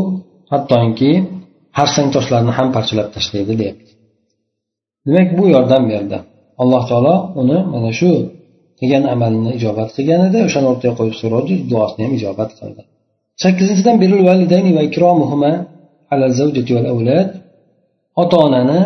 hattoki 0.52 1.12
harsang 1.78 2.08
toshlarni 2.16 2.52
ham 2.58 2.68
parchalab 2.76 3.08
tashlaydi 3.16 3.54
deyapti. 3.62 3.92
Demak 5.06 5.30
bu 5.38 5.44
yordam 5.56 5.84
berdi. 5.92 6.18
Alloh 6.62 6.84
taolo 6.90 7.16
uni 7.42 7.58
mana 7.74 7.92
shu 8.00 8.12
qilgan 8.80 9.04
amalini 9.14 9.52
ijobat 9.60 9.90
qilganida 9.98 10.40
o'shani 10.48 10.68
o'rtaga 10.72 10.94
qo'yib 11.00 11.16
so'radi 11.22 11.54
duosini 11.72 12.02
ham 12.06 12.14
ijobat 12.20 12.52
qildi. 12.60 12.82
Sakkizinchidan 13.44 13.96
ota 18.22 18.36
onani 18.46 18.82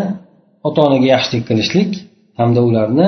ota 0.68 0.80
onaga 0.88 1.08
yaxshilik 1.14 1.44
qilishlik 1.50 1.92
hamda 2.40 2.62
ularni 2.70 3.08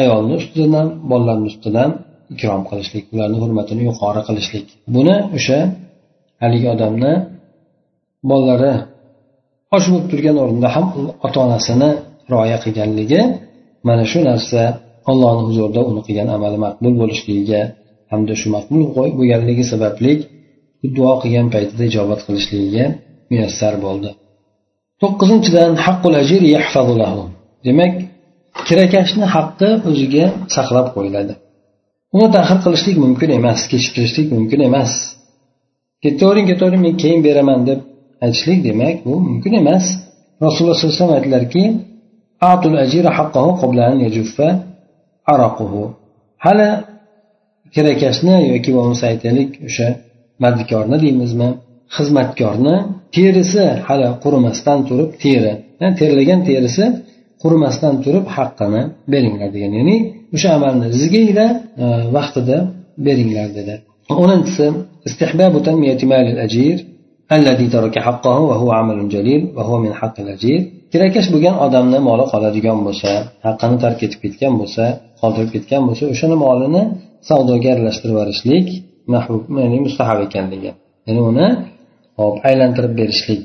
ayolni 0.00 0.34
ustidan 0.40 0.86
bolalarni 1.10 1.46
ustidan 1.52 1.90
ikrom 2.34 2.62
qilishlik 2.68 3.04
ularni 3.14 3.38
hurmatini 3.42 3.82
yuqori 3.88 4.20
qilishlik. 4.28 4.66
Buni 4.94 5.16
o'sha 5.36 5.58
haligi 6.42 6.68
odamni 6.74 7.12
bolalari 8.30 8.74
osh 9.76 9.86
bo'lib 9.92 10.06
turgan 10.12 10.36
o'rinda 10.42 10.68
ham 10.74 10.84
ota 11.26 11.38
onasini 11.46 11.90
rioya 12.32 12.58
qilganligi 12.64 13.20
mana 13.88 14.04
shu 14.10 14.18
narsa 14.28 14.60
allohni 15.10 15.42
huzurida 15.48 15.80
uni 15.90 16.00
qilgan 16.06 16.28
amali 16.36 16.58
maqbul 16.66 16.94
bo'lishligiga 17.00 17.60
hamda 18.12 18.34
shu 18.40 18.46
maqbul 18.56 18.80
bo'lganligi 19.18 19.64
sababli 19.72 20.12
duo 20.96 21.12
qilgan 21.22 21.46
paytida 21.54 21.82
ijobat 21.90 22.20
qilishligiga 22.26 22.84
muyassar 23.30 23.74
bo'ldi. 23.84 24.10
To'qqizinchidan 25.02 25.72
haqqul 25.86 26.14
ajir 26.22 26.42
demak 27.66 27.92
kirakashni 28.68 29.26
haqqi 29.34 29.68
o'ziga 29.88 30.24
saqlab 30.56 30.86
qo'yiladi. 30.96 31.32
Uni 32.14 32.28
tahir 32.36 32.58
qilishlik 32.64 32.96
mumkin 33.04 33.30
emas 33.38 33.60
kechiktirishlik 33.70 34.26
mumkin 34.36 34.60
emas. 34.68 34.92
Ketavering 36.02 36.46
ketavering 36.50 36.82
men 36.86 36.94
keyin 37.02 37.20
beraman 37.26 37.60
deb 37.68 37.80
aytishlik 38.24 38.60
demak 38.68 38.96
bu 39.06 39.14
mumkin 39.28 39.52
emas. 39.62 39.84
Rasululloh 40.44 40.76
sollallohu 40.80 40.96
alayhi 40.96 41.04
vasallam 41.04 41.16
aytdilarki 41.20 41.62
hali 46.44 46.68
kirakashni 47.74 48.36
yoki 48.52 48.70
bo'lmasa 48.76 49.04
aytaylik 49.12 49.50
o'sha 49.68 49.88
mardikorni 50.42 50.96
deymizmi? 51.04 51.48
Xizmatkorni 51.96 52.76
terisi 53.16 53.64
hali 53.88 54.08
qurimasdan 54.24 54.78
turib 54.88 55.10
teri. 55.22 55.52
Terlagan 56.00 56.40
terisi 56.48 56.84
qurimasdan 57.42 57.94
turib 58.04 58.26
haqqini 58.36 58.82
beringlar 59.12 59.48
degan 59.56 59.72
ya'ni 59.78 59.96
o'sha 60.34 60.48
amalni 60.58 60.86
rizqinglar 60.94 61.52
e, 61.82 61.84
vaqtida 62.16 62.56
beringlar 63.06 63.48
dedi. 63.58 63.74
O'ninchisi 64.22 64.66
kirakash 70.92 71.28
bo'lgan 71.34 71.54
odamni 71.66 71.98
moli 72.08 72.24
qoladigan 72.32 72.78
bo'lsa 72.86 73.10
haqqini 73.46 73.76
tark 73.84 74.00
etib 74.06 74.20
ketgan 74.24 74.54
bo'lsa 74.60 74.84
qoldirib 75.20 75.50
ketgan 75.54 75.82
bo'lsa 75.88 76.04
o'shani 76.12 76.36
molini 76.44 76.82
savdoga 77.28 77.68
aralashtirib 77.74 78.14
yuborishlik 78.14 78.66
ya'ni 79.62 79.78
mustahab 79.86 80.18
ekanligi 80.26 80.70
ya'ni 81.06 81.22
uni 81.30 81.46
hop 82.20 82.36
aylantirib 82.48 82.92
berishlik 83.00 83.44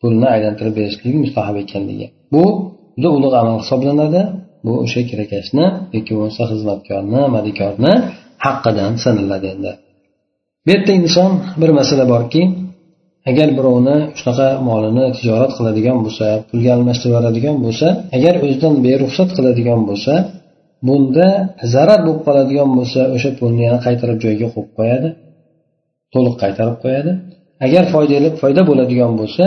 pulni 0.00 0.26
aylantirib 0.34 0.74
berishlik 0.80 1.14
mustahab 1.24 1.56
ekanligi 1.64 2.06
bu 2.34 2.44
juda 2.96 3.08
ulug' 3.16 3.36
amal 3.42 3.56
hisoblanadi. 3.62 4.22
Bu 4.64 4.72
o'sha 4.84 5.00
kirakashni 5.10 5.66
yoki 5.96 6.12
bo'lmasa 6.16 6.42
xizmatkorni 6.50 7.20
madikorni 7.36 7.92
haqqidan 8.44 8.92
sanaladi 9.04 9.46
endi. 9.54 9.72
Bu 10.64 10.68
yerda 10.74 10.92
inson 11.00 11.30
bir 11.60 11.70
masala 11.78 12.04
borki 12.14 12.42
agar 13.30 13.48
birovni 13.58 13.96
shunaqa 14.18 14.48
molini 14.68 15.04
tijorat 15.16 15.52
qiladigan 15.58 15.98
bo'lsa 16.04 16.26
pulga 16.48 16.70
almashtirib 16.76 17.12
yuboradigan 17.14 17.56
bo'lsa 17.64 17.86
agar 18.16 18.34
o'zidan 18.44 18.74
beruxsat 18.86 19.30
qiladigan 19.36 19.80
bo'lsa 19.88 20.14
bunda 20.86 21.28
zarar 21.74 22.00
bo'lib 22.06 22.20
qoladigan 22.26 22.70
bo'lsa 22.78 23.00
o'sha 23.16 23.30
pulni 23.38 23.62
yana 23.68 23.78
qaytarib 23.86 24.18
joyiga 24.24 24.48
qo'yib 24.54 24.70
qo'yadi 24.78 25.08
to'liq 26.14 26.34
qaytarib 26.42 26.76
qo'yadi. 26.84 27.12
Agar 27.66 27.84
foydali 27.94 28.28
foyda 28.42 28.62
bo'ladigan 28.70 29.12
bo'lsa 29.20 29.44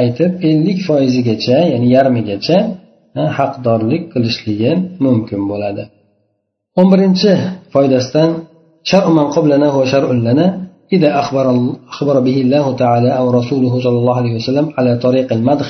aytib 0.00 0.32
ellik 0.48 0.78
foizigacha 0.88 1.58
ya'ni 1.72 1.88
yarmigacha 1.96 2.56
haqdorlik 3.37 4.03
qilishligi 4.13 4.71
mumkin 5.05 5.41
bo'ladi 5.51 5.83
o'n 6.79 6.87
birinchi 6.93 7.31
foydasidan 7.73 8.29
إذا 10.95 11.19
أخبر, 11.19 11.45
أخبر 11.93 12.19
به 12.19 12.37
الله 12.45 12.75
تعالى 12.75 13.09
أو 13.19 13.25
رسوله 13.39 13.73
صلى 13.85 13.97
الله 14.01 14.15
عليه 14.21 14.35
وسلم 14.35 14.65
على 14.77 14.91
طريق 15.05 15.33
المدخ 15.33 15.69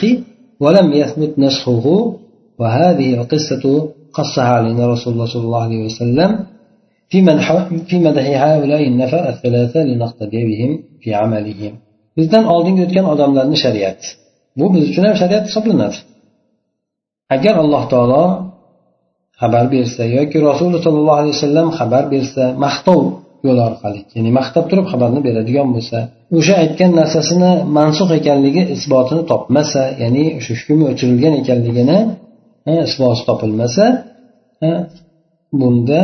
ولم 0.60 0.88
يثبت 0.93 1.39
نسخه 1.39 1.86
وهذه 2.60 3.13
القصة 3.13 3.63
قصها 4.13 4.43
علينا 4.58 4.88
رسول 4.93 5.13
الله 5.13 5.26
صلى 5.26 5.43
الله 5.47 5.63
عليه 5.63 5.86
وسلم 5.86 6.39
في 7.10 7.21
مدح, 7.21 7.67
في 7.89 7.99
مدح 7.99 8.26
هؤلاء 8.43 8.88
النفر 8.88 9.30
الثلاثة 9.30 9.84
لنقتدي 9.84 10.41
بهم 10.49 10.71
في 11.02 11.13
عملهم 11.13 11.73
bizdan 12.17 12.45
oldingi 12.56 12.82
o'tgan 12.86 13.06
odamlarni 13.13 13.58
shariat 13.65 14.02
bu 14.60 14.65
biz 14.73 14.84
uchun 14.89 15.04
ham 15.08 15.15
shariat 15.21 15.43
hisoblanadi 15.49 15.97
Agar 17.35 17.55
alloh 17.62 17.83
taolo 17.93 18.25
xabar 19.41 19.64
bersa 19.75 20.03
yoki 20.17 20.37
rasululloh 20.49 20.83
sollallohu 20.87 21.19
alayhi 21.23 21.35
vasallam 21.37 21.69
xabar 21.79 22.05
bersa 22.14 22.45
maqtov 22.64 23.03
yo'l 23.47 23.59
orqali 23.69 24.01
ya'ni 24.17 24.31
maqtab 24.38 24.64
turib 24.71 24.87
xabarni 24.93 25.21
beradigan 25.27 25.69
bo'lsa 25.75 25.99
o'sha 26.38 26.55
aytgan 26.62 26.91
narsasini 27.01 27.53
mansux 27.79 28.09
ekanligi 28.21 28.62
isbotini 28.77 29.23
topmasa 29.33 29.83
ya'ni 30.03 30.25
o'sha 30.38 30.53
hukmi 30.59 30.85
o'chirilgan 30.93 31.35
ekanligini 31.43 31.99
isboti 32.88 33.23
topilmasa 33.29 33.85
bunda 35.61 36.01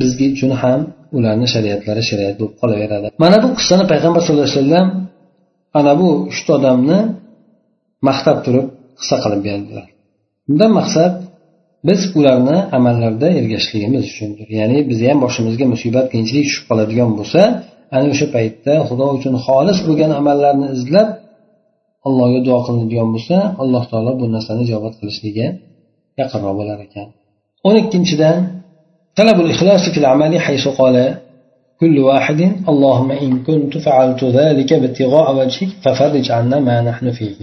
bizga 0.00 0.26
uchun 0.34 0.52
ham 0.62 0.80
ularni 1.16 1.46
shariatlari 1.54 2.02
shariat 2.10 2.34
bo'lib 2.40 2.54
qolaveradi. 2.62 3.06
Mana 3.24 3.36
bu 3.42 3.48
qissani 3.58 3.84
payg'ambar 3.92 4.20
sallallohu 4.24 4.48
alayhi 4.48 4.60
vasallam 4.60 4.88
ana 5.78 5.92
bu 6.00 6.08
uchta 6.32 6.50
odamni 6.58 6.98
maqtab 8.08 8.36
turib 8.44 8.66
qissa 8.98 9.16
qilib 9.22 9.40
berdilar. 9.48 9.86
bundan 10.47 10.71
maqsad 10.79 11.13
biz 11.87 12.01
ularni 12.19 12.57
amallarida 12.77 13.27
ergashishligimiz 13.39 14.03
uchundir 14.11 14.47
ya'ni 14.59 14.77
bizni 14.89 15.07
ham 15.11 15.19
boshimizga 15.25 15.65
musibat 15.73 16.05
qiyinchilik 16.11 16.45
tushib 16.47 16.63
qoladigan 16.69 17.09
bo'lsa 17.19 17.41
ana 17.95 18.05
o'sha 18.13 18.27
paytda 18.35 18.73
xudo 18.89 19.05
uchun 19.17 19.33
xolis 19.45 19.79
bo'lgan 19.87 20.11
amallarni 20.21 20.67
izlab 20.77 21.09
allohga 22.07 22.39
duo 22.47 22.59
qilinadigan 22.65 23.09
bo'lsa 23.15 23.35
alloh 23.63 23.83
taolo 23.91 24.11
bu 24.21 24.25
narsani 24.35 24.61
ijobat 24.67 24.93
qilishligi 24.99 25.47
yaqinroq 26.21 26.53
bo'lar 26.59 26.77
ekan 26.87 27.07
o'n 27.67 27.75
ikkinchidan 27.83 28.37
طلب 29.19 29.37
الإخلاص 29.45 29.83
في 29.89 29.97
العمل 29.97 30.33
حيث 30.39 30.65
قال 30.67 30.95
كل 31.79 31.99
واحد 31.99 32.41
اللهم 32.71 33.11
إن 33.25 33.31
كنت 33.47 33.73
فعلت 33.77 34.23
ذلك 34.23 34.69
ابتغاء 34.73 35.27
وجهك 35.37 35.69
ففرج 35.83 36.31
عنا 36.37 36.57
ما 36.67 36.77
نحن 36.89 37.05
فيه 37.11 37.39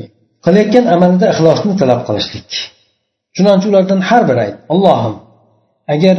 qilayotgan 0.47 0.85
amalida 0.95 1.27
ixlosni 1.33 1.73
talab 1.81 2.01
qilishlik 2.09 2.51
Chunonchi 3.36 3.66
ulardan 3.72 4.00
har 4.10 4.24
biri 4.30 4.40
ayt 4.46 4.58
allohim 4.74 5.16
agar 5.94 6.18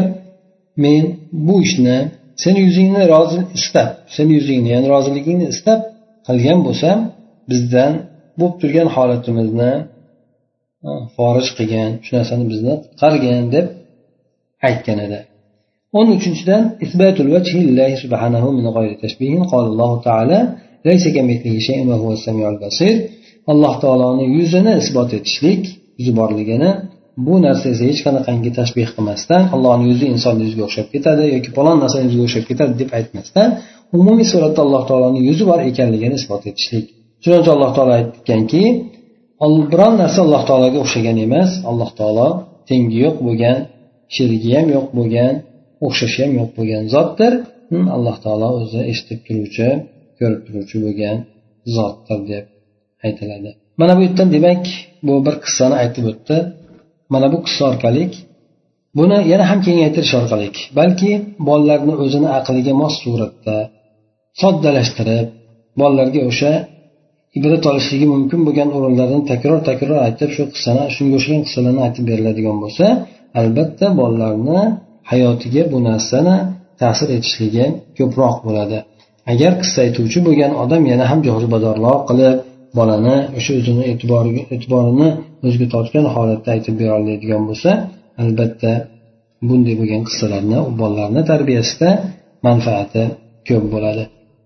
men 0.85 1.03
bu 1.47 1.55
ishni 1.67 1.99
seni 2.43 2.59
yuzingni 2.67 3.03
rozi 3.13 3.39
istab 3.59 3.89
seni 4.17 4.33
yuzingni 4.39 4.69
ya'ni 4.75 4.89
roziligingni 4.95 5.47
istab 5.55 5.81
qilgan 6.27 6.59
bo'lsam 6.67 6.99
bizdan 7.51 7.93
bo'lib 8.39 8.57
turgan 8.63 8.89
holatimizni 8.97 9.73
forij 11.17 11.49
qilgan 11.59 11.91
shu 12.05 12.11
narsani 12.19 12.45
bizni 12.53 12.73
qutqargin 12.83 13.45
deb 13.55 13.67
aytgan 14.69 14.99
edi. 15.07 15.21
O'n 15.99 16.09
uchinchidan 16.17 16.63
subhanahu 18.05 18.49
min 18.59 18.65
alloh 18.71 19.91
basir 22.65 22.95
alloh 23.53 23.75
taoloni 23.85 24.25
yuzini 24.37 24.73
isbot 24.83 25.11
etishlik 25.19 25.63
yuzi 25.99 26.13
borligini 26.21 26.71
bu 27.27 27.35
narsa 27.45 27.67
esa 27.75 27.85
hech 27.91 28.01
qanaqangi 28.07 28.51
tashbeh 28.59 28.89
qilmasdan 28.95 29.43
allohni 29.55 29.85
yuzi 29.91 30.07
insonni 30.15 30.43
yuziga 30.47 30.65
o'xshab 30.69 30.89
ketadi 30.95 31.25
yoki 31.35 31.51
falon 31.57 31.77
narsani 31.83 32.05
yuziga 32.07 32.25
o'xshab 32.29 32.45
ketadi 32.51 32.73
deb 32.81 32.91
aytmasdan 32.99 33.49
umumiy 33.99 34.27
suratda 34.33 34.61
alloh 34.67 34.83
taoloni 34.91 35.21
yuzi 35.29 35.45
bor 35.51 35.61
ekanligini 35.71 36.17
isbot 36.21 36.43
etishlik. 36.51 36.87
Chunonchi 37.23 37.51
alloh 37.57 37.71
taolo 37.77 37.93
aytganki 38.01 38.63
biron 39.73 39.95
narsa 40.03 40.19
alloh 40.27 40.43
taologa 40.49 40.79
o'xshagan 40.85 41.17
emas 41.27 41.51
alloh 41.71 41.91
taolo 41.99 42.29
tengi 42.69 42.97
yo'q 43.05 43.17
bo'lgan 43.27 43.59
sherigi 44.15 44.51
ham 44.57 44.67
yo'q 44.77 44.87
bo'lgan 44.99 45.33
o'xshashi 45.87 46.19
ham 46.25 46.33
yo'q 46.41 46.51
bo'lgan 46.59 46.83
zotdir. 46.95 47.33
Hm, 47.71 47.87
alloh 47.97 48.17
taolo 48.25 48.49
o'zi 48.59 48.81
eshitib 48.93 49.21
turuvchi 49.27 49.69
ko'rib 50.19 50.41
turuvchi 50.47 50.77
bo'lgan 50.85 51.17
zotdir 51.77 52.19
deb 52.31 52.45
aytiladi. 53.07 53.51
Mana 53.81 53.93
bu 53.99 54.01
yerdan 54.07 54.29
demak 54.37 54.65
bu 55.07 55.15
bir 55.27 55.35
qissani 55.45 55.75
aytib 55.83 56.05
o'tdi. 56.13 56.37
Mana 57.13 57.27
bu 57.33 57.39
qissa 57.47 57.63
orqali. 57.71 58.03
Buni 58.99 59.19
yana 59.33 59.45
ham 59.51 59.59
kengaytirish 59.67 60.15
orqali. 60.21 60.47
Balki 60.79 61.11
bolalarni 61.49 61.95
o'zini 62.05 62.29
aqliga 62.39 62.73
mos 62.83 62.95
suratda 63.05 63.57
soddalashtirib 64.41 65.27
bolalarga 65.81 66.21
o'sha 66.31 66.53
ibrat 67.39 67.65
olishligi 67.71 68.07
mumkin 68.15 68.41
bo'lgan 68.47 68.69
o'rinlarni 68.77 69.21
takror 69.31 69.61
takror 69.71 69.99
aytib 70.07 70.31
shu 70.37 70.43
qissani 70.55 70.83
shunga 70.95 71.15
o'xshagan 71.19 71.43
qissalarni 71.47 71.81
aytib 71.87 72.05
beriladigan 72.11 72.57
bo'lsa 72.63 72.87
albatta 73.41 73.87
bolalarni 74.01 74.61
hayotiga 75.11 75.63
bu 75.73 75.79
narsani 75.89 76.37
ta'sir 76.81 77.09
etishligi 77.17 77.65
ko'proq 77.99 78.37
bo'ladi. 78.47 78.79
Agar 79.33 79.53
qissa 79.63 79.79
aytuvchi 79.87 80.19
bo'lgan 80.27 80.53
odam 80.63 80.83
yana 80.93 81.05
ham 81.11 81.21
jozibadorroq 81.29 82.01
qilib 82.09 82.37
bolani 82.79 83.17
o'sha 83.39 83.53
o'zini 83.61 83.85
e'tiborini 83.93 85.09
o'ziga 85.46 85.68
tortgan 85.74 86.06
holatda 86.16 86.50
aytib 86.56 86.76
bera 86.82 86.94
oladigan 87.00 87.42
bo'lsa 87.50 87.70
albatta 88.24 88.72
bunday 89.50 89.76
bo'lgan 89.80 90.02
qissalarni 90.08 90.58
bolalarni 90.82 91.22
tarbiyasida 91.32 91.90
manfaati 92.48 93.04
ko'p 93.48 93.66
bo'ladi 93.74 94.04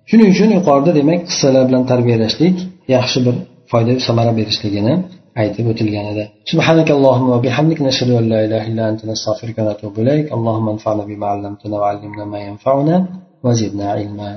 shuning 0.10 0.28
uchun 0.34 0.50
yuqorida 0.58 0.92
demak 1.00 1.20
qissalar 1.30 1.64
bilan 1.70 1.84
tarbiyalashlik 1.92 2.56
yaxshi 2.96 3.20
bir 3.26 3.36
foyda 3.72 3.94
samara 4.08 4.32
berishligini 4.40 4.94
aytib 5.42 5.66
o'tilgan 5.72 6.06
edi 6.14 6.24
سبحانك 6.52 6.90
اللهم 6.98 7.28
وبحمدك 7.36 7.80
نشهد 7.88 8.10
أن 8.20 8.26
لا 8.34 8.40
إله 8.46 8.62
إلا 8.70 8.84
أنت 8.92 9.02
نستغفرك 9.12 9.56
ونتوب 9.60 9.94
إليك 10.04 10.26
اللهم 10.36 10.66
انفعنا 10.76 11.04
بما 11.10 11.28
علمتنا 11.34 11.76
وعلمنا 11.82 12.24
ما 12.34 12.40
ينفعنا 12.50 12.96
وزدنا 13.46 13.86
علما 13.96 14.30